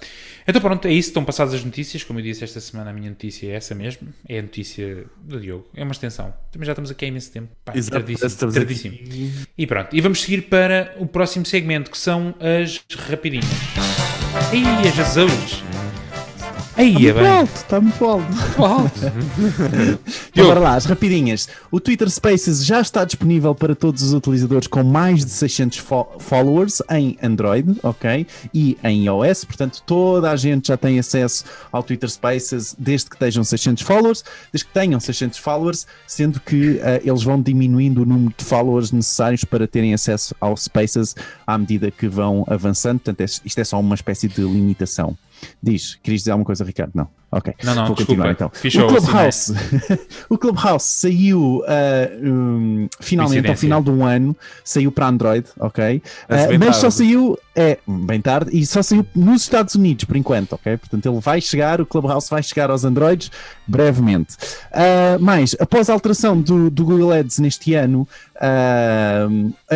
[0.47, 1.09] Então pronto, é isso.
[1.09, 2.03] Estão passadas as notícias.
[2.03, 4.09] Como eu disse esta semana, a minha notícia é essa mesmo.
[4.29, 5.67] É a notícia do Diogo.
[5.75, 6.33] É uma extensão.
[6.51, 7.49] Também já estamos aqui há imenso tempo.
[7.65, 8.99] Pá, Exato, tardíssimo, tardíssimo.
[9.57, 9.95] E pronto.
[9.95, 13.94] E vamos seguir para o próximo segmento, que são as rapidinhas.
[14.53, 15.74] Ih, as Jesus!
[16.77, 17.27] Aí Está é muito bem.
[17.29, 18.25] alto, está muito alto.
[18.97, 19.13] Então,
[20.35, 20.49] Diogo.
[20.49, 21.49] bora lá, as rapidinhas.
[21.71, 26.07] O Twitter Spaces já está disponível para todos os utilizadores com mais de 600 fo-
[26.19, 28.27] followers em Android, ok?
[28.53, 33.15] E em iOS, portanto, toda a gente já tem acesso ao Twitter Spaces desde que
[33.17, 38.05] estejam 600 followers, desde que tenham 600 followers, sendo que eh, eles vão diminuindo o
[38.05, 41.15] número de followers necessários para terem acesso ao Spaces
[41.47, 42.99] à medida que vão avançando.
[42.99, 45.17] Portanto, é- isto é só uma espécie de limitação.
[45.63, 46.93] Diz, querias dizer alguma coisa, Ricardo?
[46.95, 47.09] Não.
[47.35, 47.53] Ok.
[47.65, 48.23] Não, não, Vou desculpa.
[48.23, 48.51] continuar então.
[48.55, 49.53] Fiz o Clubhouse,
[50.31, 56.01] o Clubhouse saiu ah, hum, finalmente ao final de um ano, saiu para Android, ok?
[56.29, 60.53] Bem mas só saiu, é, bem tarde, e só saiu nos Estados Unidos por enquanto,
[60.53, 60.77] ok?
[60.77, 63.33] Portanto, ele vai chegar, o Clubhouse vai chegar aos Androids
[63.67, 64.37] brevemente.
[64.73, 68.07] Ah, mas, após a alteração do, do Google Ads neste ano,
[68.41, 69.27] ah,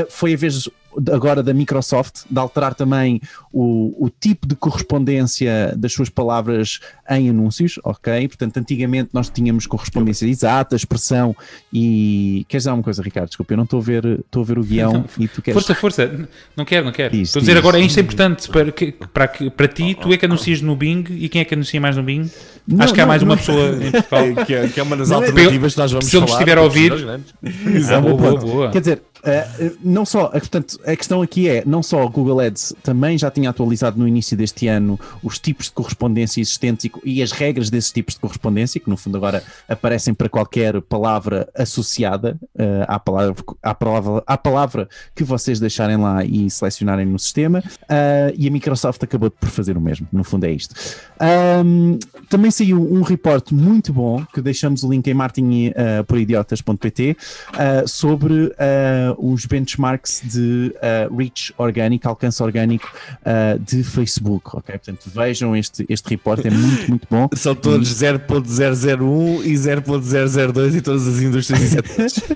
[0.09, 0.69] foi a vez
[1.13, 3.21] agora da Microsoft de alterar também
[3.53, 6.81] o, o tipo de correspondência das suas palavras
[7.11, 8.27] em anúncios, ok?
[8.29, 11.37] Portanto, antigamente nós tínhamos correspondência exata, expressão
[11.73, 12.45] e...
[12.49, 13.29] Queres dizer alguma coisa, Ricardo?
[13.29, 15.55] Desculpa, eu não estou a ver, estou a ver o guião e tu queres...
[15.61, 16.29] Força, força.
[16.57, 17.13] Não quero, não quero.
[17.13, 17.61] Diz, Estou a dizer diz.
[17.61, 19.95] agora, isto é importante para, que, para, que, para ti.
[20.01, 22.31] Tu é que anuncias no Bing e quem é que anuncia mais no Bing?
[22.67, 23.39] Não, Acho que há não, mais uma não.
[23.39, 24.25] pessoa em Portugal.
[24.25, 26.27] É, que, é, que é uma das Não é- alternativas que nós vamos Se ele
[26.27, 26.39] falar.
[26.39, 26.93] estiver a ouvir-.
[26.93, 28.47] Ah, boa, boa, ponto.
[28.47, 28.71] boa.
[28.71, 32.41] Quer dizer, eh, não só, eh, portanto, a questão aqui é, não só o Google
[32.41, 36.93] Ads também já tinha atualizado no início deste ano os tipos de correspondência existentes e,
[37.05, 41.49] e as regras desses tipos de correspondência, que no fundo agora aparecem para qualquer palavra
[41.55, 47.19] associada eh, à, palavra, à, palavra, à palavra que vocês deixarem lá e selecionarem no
[47.19, 50.75] sistema, eh, e a Microsoft acabou por fazer o mesmo, no fundo é isto.
[51.21, 51.99] Ahm,
[52.29, 57.17] também saiu um report muito bom que deixamos o link em martinporidiotas.pt
[57.55, 62.91] uh, sobre uh, os benchmarks de uh, reach orgânico, alcance orgânico
[63.23, 64.49] uh, de Facebook.
[64.53, 67.29] Ok, portanto vejam este, este report, é muito, muito bom.
[67.37, 72.21] São todos 0.001 e 0.002 e todas as indústrias e setores.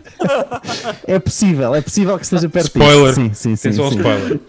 [1.06, 3.08] É possível, é possível que esteja perto Spoiler.
[3.08, 3.34] disso.
[3.34, 3.72] Sim, sim, sim.
[3.72, 3.96] Sim.
[3.96, 4.40] spoiler.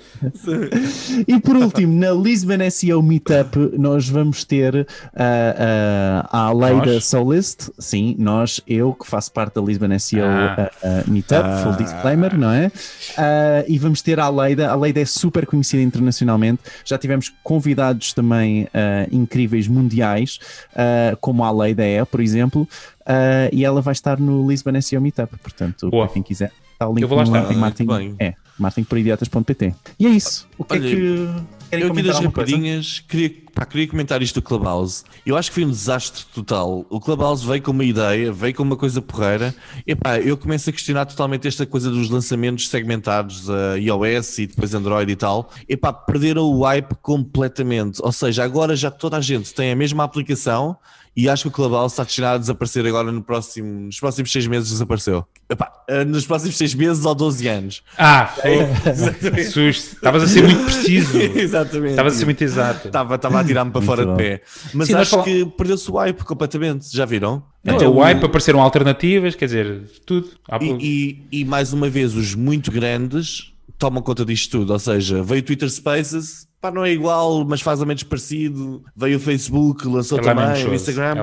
[1.27, 7.05] E por último, na Lisbon SEO Meetup, nós vamos ter ah, ah, a Aleida Nós?
[7.05, 10.55] Soulist, sim, nós, eu que faço parte da Lisbon SEO Ah.
[10.57, 12.71] ah, ah, Meetup, full disclaimer, não é?
[13.17, 18.13] Ah, e vamos ter a Aleida, a Aleida é super conhecida internacionalmente, já tivemos convidados
[18.13, 20.39] também ah, incríveis mundiais,
[20.75, 22.67] ah, como a Aleida é, por exemplo,
[23.05, 26.05] ah, e ela vai estar no Lisbon SEO Meetup, portanto, Boa.
[26.05, 26.51] para quem quiser.
[26.73, 27.41] Está o link Eu vou lá no estar.
[27.41, 28.27] Martin, Martin, Muito bem.
[28.27, 29.75] é, martinporidiotas.pt.
[29.99, 30.47] E é isso.
[30.57, 31.27] O que Olha, é que
[31.69, 35.03] querem Eu aqui das rapadinhas queria, pá, queria comentar isto do Clubhouse.
[35.25, 36.85] Eu acho que foi um desastre total.
[36.89, 39.53] O Clubhouse veio com uma ideia, veio com uma coisa porreira.
[39.85, 44.47] E pá, eu começo a questionar totalmente esta coisa dos lançamentos segmentados a iOS e
[44.47, 45.49] depois Android e tal.
[45.67, 47.99] E pá, perderam o hype completamente.
[48.01, 50.77] Ou seja, agora já toda a gente tem a mesma aplicação
[51.15, 54.47] e acho que o Clubhouse está destinado a desaparecer agora no próximo, nos próximos seis
[54.47, 55.25] meses desapareceu.
[55.49, 57.83] Epá, eh, nos próximos seis meses ou 12 anos.
[57.97, 59.43] Ah, foi.
[59.45, 59.95] Susto.
[59.95, 61.17] Estavas a ser muito preciso.
[61.37, 61.91] Exatamente.
[61.91, 62.87] Estavas a ser muito exato.
[62.87, 64.13] Estava, estava a tirar-me para Muito fora bom.
[64.15, 64.41] de pé.
[64.73, 66.95] Mas Sim, acho fala- que perdeu-se o hype completamente.
[66.95, 67.43] Já viram?
[67.63, 70.29] Não, Então, o hype apareceram alternativas, quer dizer, tudo.
[70.61, 74.73] E, e, e mais uma vez, os muito grandes tomam conta disto tudo.
[74.73, 78.85] Ou seja, veio o Twitter Spaces, pá, não é igual, mas faz a menos parecido.
[78.95, 80.73] Veio o Facebook, lançou é também, o.
[80.73, 81.15] Instagram.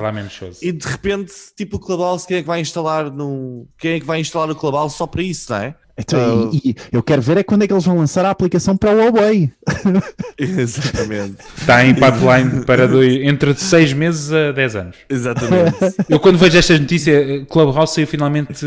[0.61, 0.67] É.
[0.67, 3.67] E de repente, tipo o Clubhouse, quem é que vai instalar no.
[3.79, 5.75] Quem é que vai instalar o Clubhouse só para isso, não é?
[5.97, 8.75] Então, e, e eu quero ver é quando é que eles vão lançar a aplicação
[8.77, 9.51] para o Huawei.
[10.37, 11.37] Exatamente.
[11.57, 14.95] Está em pipeline para dois, entre 6 meses a 10 anos.
[15.09, 15.77] Exatamente.
[16.09, 18.65] Eu quando vejo estas notícias, Clubhouse saiu finalmente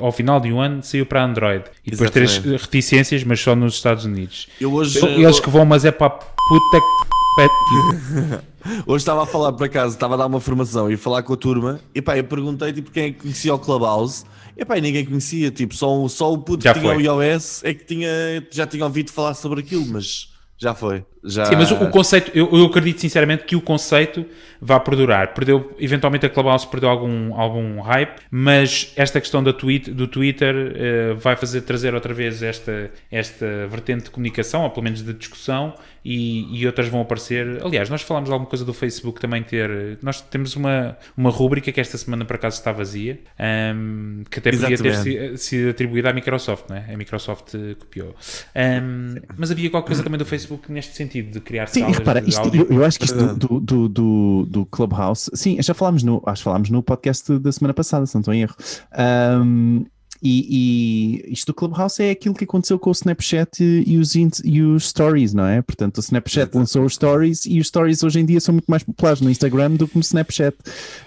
[0.00, 1.64] ao final de um ano, saiu para Android.
[1.84, 2.62] E depois Exatamente.
[2.62, 4.48] reticências, mas só nos Estados Unidos.
[4.60, 5.04] Eu hoje.
[5.04, 8.44] Eles que vão, mas é para a puta que pet.
[8.86, 11.36] Hoje estava a falar por acaso, estava a dar uma formação e falar com a
[11.36, 14.24] turma, e pá, eu perguntei tipo quem é que conhecia o Clubhouse,
[14.56, 17.06] e pá, ninguém conhecia, tipo, só, o- só o puto Já que tinha foi.
[17.06, 18.08] o iOS é que tinha,
[18.50, 21.04] já tinha ouvido falar sobre aquilo, mas já foi.
[21.24, 21.46] Já...
[21.46, 24.26] Sim, mas o, o conceito, eu, eu acredito sinceramente que o conceito
[24.60, 25.34] vai perdurar.
[25.34, 30.54] Perdeu, eventualmente a Clubhouse perdeu algum, algum hype, mas esta questão da tweet, do Twitter
[30.74, 35.12] eh, vai fazer trazer outra vez esta, esta vertente de comunicação, ou pelo menos de
[35.12, 37.58] discussão, e, e outras vão aparecer.
[37.64, 39.98] Aliás, nós falámos de alguma coisa do Facebook também ter.
[40.02, 44.50] Nós temos uma, uma rúbrica que esta semana por acaso está vazia, ahm, que até
[44.50, 46.92] podia ter si- sido atribuída à Microsoft, não é?
[46.92, 48.14] A Microsoft eh, copiou.
[48.54, 52.20] Ahm, mas havia qualquer coisa também do Facebook neste sentido, de criar Sim, salas repara,
[52.20, 52.66] de isto- áudio.
[52.70, 56.40] eu, eu acho que isto do, do, do, do, Clubhouse, sim, já falámos no, acho
[56.40, 58.54] que falámos no podcast da semana passada, se não estou em erro.
[58.92, 59.84] Ahm,
[60.26, 64.62] e, e isto do Clubhouse é aquilo que aconteceu com o Snapchat e os, e
[64.62, 65.60] os Stories, não é?
[65.60, 68.82] Portanto, o Snapchat lançou os Stories e os Stories hoje em dia são muito mais
[68.82, 70.56] populares no Instagram do que no Snapchat.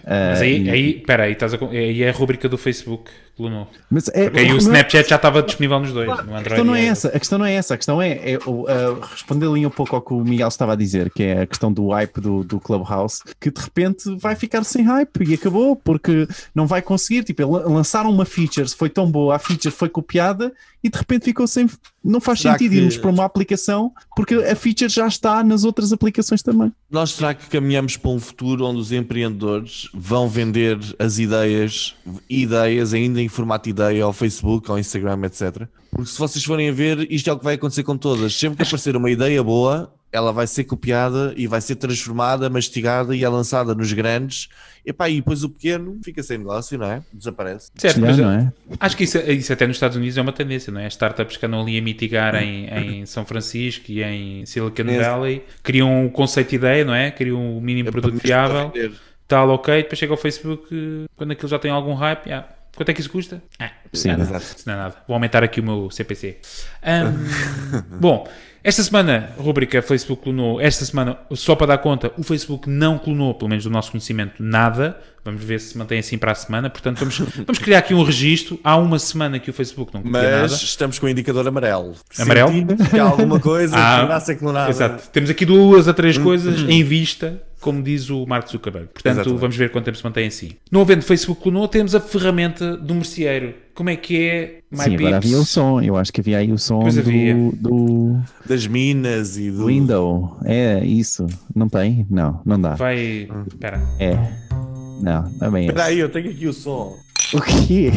[0.05, 3.67] Mas aí, e- aí, espera aí, estás a, aí é a rubrica do Facebook, Luno.
[3.89, 6.21] mas é, Porque aí o não é- Snapchat já estava disponível nos dois, no A
[6.21, 6.43] Android.
[6.43, 8.99] questão não é essa, a questão não é essa, a questão é, é o- uh,
[9.11, 11.71] responder ali um pouco ao que o Miguel estava a dizer, que é a questão
[11.71, 16.27] do hype do, do Clubhouse, que de repente vai ficar sem hype e acabou, porque
[16.55, 20.51] não vai conseguir, tipo, lan- lançaram uma feature, foi tão boa, a feature foi copiada
[20.87, 21.69] e de repente ficou sem,
[22.03, 25.63] não faz Será sentido que- irmos para uma aplicação, porque a feature já está nas
[25.63, 26.71] outras aplicações também.
[26.89, 31.95] Nós será que caminhamos para um futuro onde os empreendedores vão vender as ideias,
[32.29, 35.67] ideias ainda em formato ideia ao Facebook, ao Instagram, etc.
[35.91, 38.33] Porque se vocês forem a ver, isto é o que vai acontecer com todas.
[38.35, 43.15] Sempre que aparecer uma ideia boa, ela vai ser copiada e vai ser transformada, mastigada
[43.15, 44.47] e é lançada nos grandes.
[44.85, 47.03] Epá, e depois o pequeno fica sem negócio, não é?
[47.11, 47.69] Desaparece.
[47.75, 48.51] Certo, mas não é?
[48.79, 50.85] acho que isso, isso até nos Estados Unidos é uma tendência, não é?
[50.85, 54.99] As startups que andam ali a mitigar em, em São Francisco e em Silicon É.
[55.01, 57.11] Valley criam um conceito de ideia, não é?
[57.11, 58.97] Criam um mínimo produto fiável, Para vender.
[59.27, 60.67] tal, ok, depois chega ao Facebook,
[61.17, 63.43] quando aquilo já tem algum hype, ah, quanto é que isso custa?
[63.59, 64.21] Ah, Sim, nada.
[64.23, 64.45] exato.
[64.57, 64.95] Isso não é nada.
[65.05, 66.37] Vou aumentar aqui o meu CPC.
[66.81, 67.13] Ahm,
[67.99, 68.25] bom,
[68.67, 70.59] esta semana, rubrica Facebook clonou.
[70.59, 74.43] Esta semana, só para dar conta, o Facebook não clonou, pelo menos do nosso conhecimento,
[74.43, 74.99] nada.
[75.23, 76.69] Vamos ver se mantém assim para a semana.
[76.69, 78.59] Portanto, vamos, vamos criar aqui um registro.
[78.61, 80.45] Há uma semana que o Facebook não Mas nada.
[80.47, 81.95] estamos com o indicador amarelo.
[82.19, 82.51] Amarelo?
[82.51, 84.69] Sentimos que há alguma coisa Ah, que nasce com nada.
[84.69, 85.09] Exato.
[85.11, 88.87] Temos aqui duas a três coisas em vista, como diz o Mark Zuckerberg.
[88.93, 89.39] Portanto, Exatamente.
[89.39, 90.51] vamos ver quanto tempo se mantém assim.
[90.71, 93.53] Não havendo Facebook clonou, temos a ferramenta do merceeiro.
[93.73, 94.59] Como é que é?
[94.71, 98.19] My Sim, agora havia o som, eu acho que havia aí o som do, do
[98.45, 99.65] Das minas e do.
[99.67, 100.37] Window.
[100.45, 101.25] É isso.
[101.55, 102.05] Não tem?
[102.09, 102.75] Não, não dá.
[102.75, 103.27] Vai.
[103.47, 103.81] Espera.
[103.99, 104.13] É.
[105.01, 106.95] Não, não é Espera aí, eu tenho aqui o som.
[107.33, 107.91] O quê?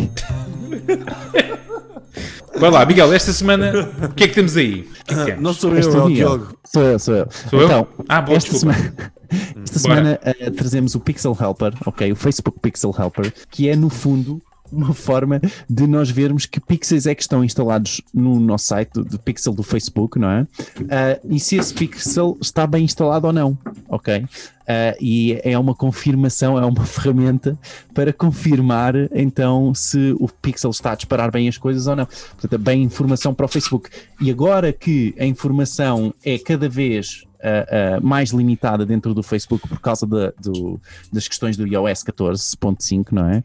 [2.59, 4.87] Vai lá, Miguel, esta semana, o que é que temos aí?
[5.07, 5.37] Que é que é?
[5.37, 6.09] Não sou eu, é o.
[6.11, 6.59] Diogo.
[6.65, 7.29] Sou eu, sou eu.
[7.49, 7.67] Sou eu?
[7.67, 8.77] então, Ah, boa, esta desculpa.
[8.77, 9.13] semana,
[9.62, 12.12] esta semana eh, trazemos o Pixel Helper, ok?
[12.12, 17.07] O Facebook Pixel Helper, que é no fundo uma forma de nós vermos que pixels
[17.07, 20.47] é que estão instalados no nosso site do, do pixel do Facebook, não é?
[20.89, 23.59] Ah, e se esse pixel está bem instalado ou não,
[23.89, 24.24] ok?
[24.73, 27.59] Ah, e é uma confirmação, é uma ferramenta
[27.93, 32.07] para confirmar então se o pixel está a disparar bem as coisas ou não.
[32.07, 33.91] Portanto, é bem informação para o Facebook.
[34.21, 39.66] E agora que a informação é cada vez ah, ah, mais limitada dentro do Facebook
[39.66, 40.79] por causa da- do-
[41.12, 43.43] das questões do iOS 14.5, não é?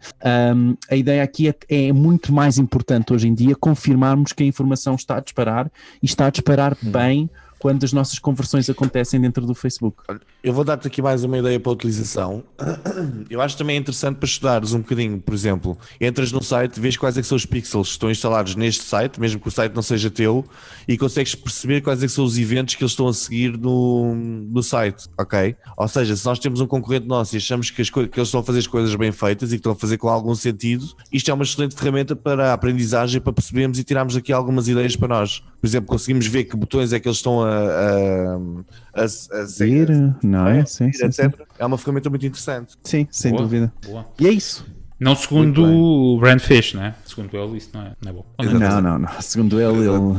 [0.53, 1.55] Um, a ideia aqui é,
[1.87, 5.71] é muito mais importante hoje em dia confirmarmos que a informação está a disparar
[6.03, 7.29] e está a disparar bem
[7.65, 10.03] quando as nossas conversões acontecem dentro do Facebook.
[10.43, 12.43] Eu vou dar-te aqui mais uma ideia para a utilização.
[13.27, 17.17] Eu acho também interessante para estudares um bocadinho, por exemplo, entras no site, vês quais
[17.17, 20.11] é são os pixels que estão instalados neste site, mesmo que o site não seja
[20.11, 20.45] teu,
[20.87, 24.61] e consegues perceber quais é são os eventos que eles estão a seguir no, no
[24.61, 25.55] site, ok?
[25.75, 28.41] Ou seja, se nós temos um concorrente nosso e achamos que, as que eles estão
[28.41, 31.31] a fazer as coisas bem feitas e que estão a fazer com algum sentido, isto
[31.31, 35.07] é uma excelente ferramenta para a aprendizagem, para percebermos e tirarmos aqui algumas ideias para
[35.07, 35.41] nós.
[35.65, 39.07] Por exemplo, conseguimos ver que botões é que eles estão a, a, a, a
[39.47, 39.89] Seguir,
[40.23, 40.63] não é?
[40.63, 41.23] Sim, sim, sim.
[41.57, 42.75] É uma ferramenta muito interessante.
[42.83, 43.73] Sim, sem Boa, dúvida.
[43.83, 44.05] boa.
[44.19, 44.63] E é isso.
[44.99, 46.95] Não segundo o Brandfish, não é?
[47.03, 48.25] Segundo ele, isso não é, não é bom.
[48.39, 48.53] Não é?
[48.69, 49.09] Não, não, não.
[49.21, 50.17] Segundo ele, ele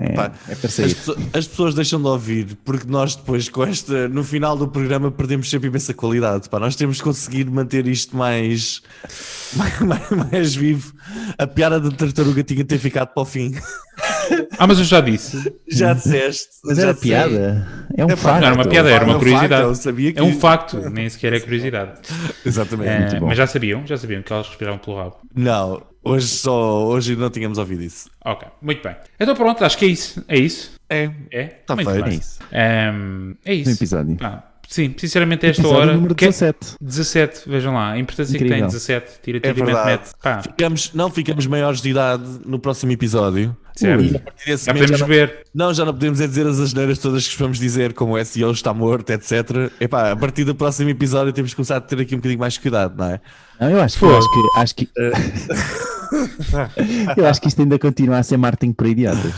[0.00, 0.94] é, Pá, é para As, sair.
[0.94, 5.10] pesso- as pessoas deixam de ouvir porque nós depois com esta, no final do programa
[5.12, 6.48] perdemos sempre imensa qualidade.
[6.50, 8.82] Pá, nós temos que conseguir manter isto mais,
[9.56, 10.92] mais, mais, mais vivo.
[11.38, 13.52] A piada da tartaruga tinha de ter ficado para o fim.
[14.58, 15.54] Ah, mas eu já disse.
[15.68, 16.48] Já disseste.
[16.64, 17.08] Mas já era disseste.
[17.28, 17.68] piada.
[17.96, 18.40] É um É facto.
[18.40, 19.62] Não era uma piada, era uma um curiosidade.
[19.82, 21.92] facto, que- É um facto, nem sequer é curiosidade.
[22.44, 23.16] Exatamente.
[23.16, 23.26] É, bom.
[23.26, 25.16] mas já sabiam, já sabiam que elas respiravam pelo rabo.
[25.34, 28.10] Não, hoje só hoje não tínhamos ouvido isso.
[28.24, 28.96] Ok, muito bem.
[29.18, 30.24] Então pronto, acho que é isso.
[30.28, 30.72] É isso?
[30.90, 31.10] É.
[31.30, 31.44] É?
[31.66, 32.04] Tá muito feito.
[32.04, 32.14] bem.
[32.14, 32.38] É isso.
[32.52, 33.70] Ehm, é No isso.
[33.70, 34.16] episódio.
[34.20, 35.94] Ah, sim, sinceramente, a esta Episódio hora.
[35.94, 36.74] número que- 17.
[36.80, 38.66] 17, vejam lá, a importância que tem Incrível.
[38.68, 39.86] 17, tira É verdade.
[39.90, 40.10] mete.
[40.22, 43.56] Pá, Ficamos, não ficamos maiores de idade no próximo episódio.
[43.74, 44.02] certo.
[44.04, 45.44] E a partir desse Já momento podemos já não- ver.
[45.54, 48.50] Não, já não podemos é dizer as asneiras todas que vamos dizer, como o SEO
[48.52, 49.70] está morto, etc.
[49.80, 52.58] Epá, a partir do próximo episódio temos que começar a ter aqui um bocadinho mais
[52.58, 53.20] cuidado, não é?
[53.60, 54.88] Não, eu acho que, eu acho que, acho que
[57.16, 59.32] eu acho que isto ainda continua a ser marketing para idiotas.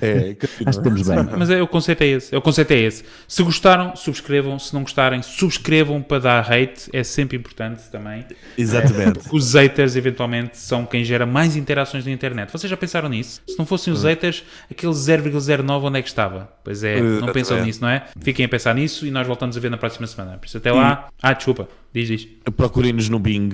[0.00, 1.16] É, Acho que estamos bem.
[1.36, 2.34] Mas é, o conceito é esse.
[2.34, 3.04] É, o conceito é esse.
[3.26, 4.58] Se gostaram, subscrevam.
[4.58, 6.88] Se não gostarem, subscrevam para dar hate.
[6.92, 8.24] É sempre importante também.
[8.56, 9.20] Exatamente.
[9.20, 12.50] Porque os haters, eventualmente, são quem gera mais interações na internet.
[12.52, 13.42] Vocês já pensaram nisso?
[13.46, 16.50] Se não fossem os haters, aquele 0,09 onde é que estava?
[16.62, 18.04] Pois é, não pensam nisso, não é?
[18.20, 20.38] Fiquem a pensar nisso e nós voltamos a ver na próxima semana.
[20.38, 21.08] Por isso, até lá.
[21.22, 21.68] Ah, desculpa.
[21.92, 22.28] Diz, diz.
[22.56, 23.50] Procurem-nos no Bing.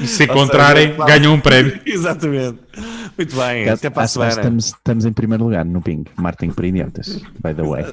[0.00, 1.80] E se encontrarem, seja, ganham um prémio.
[1.84, 2.58] Exatamente.
[3.16, 4.30] Muito bem, até para a semana.
[4.30, 6.04] estamos, estamos em primeiro lugar no Bing.
[6.16, 7.84] Martin para idiotas, by the way.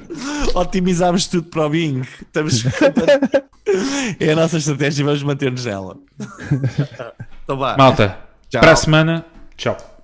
[0.54, 2.02] Otimizámos tudo para o Bing.
[2.22, 2.64] Estamos...
[4.18, 5.96] é a nossa estratégia e vamos manter-nos nela.
[7.44, 7.76] então vá.
[7.76, 8.16] Malta,
[8.48, 8.60] Tchau.
[8.60, 9.99] para a semana, tchau.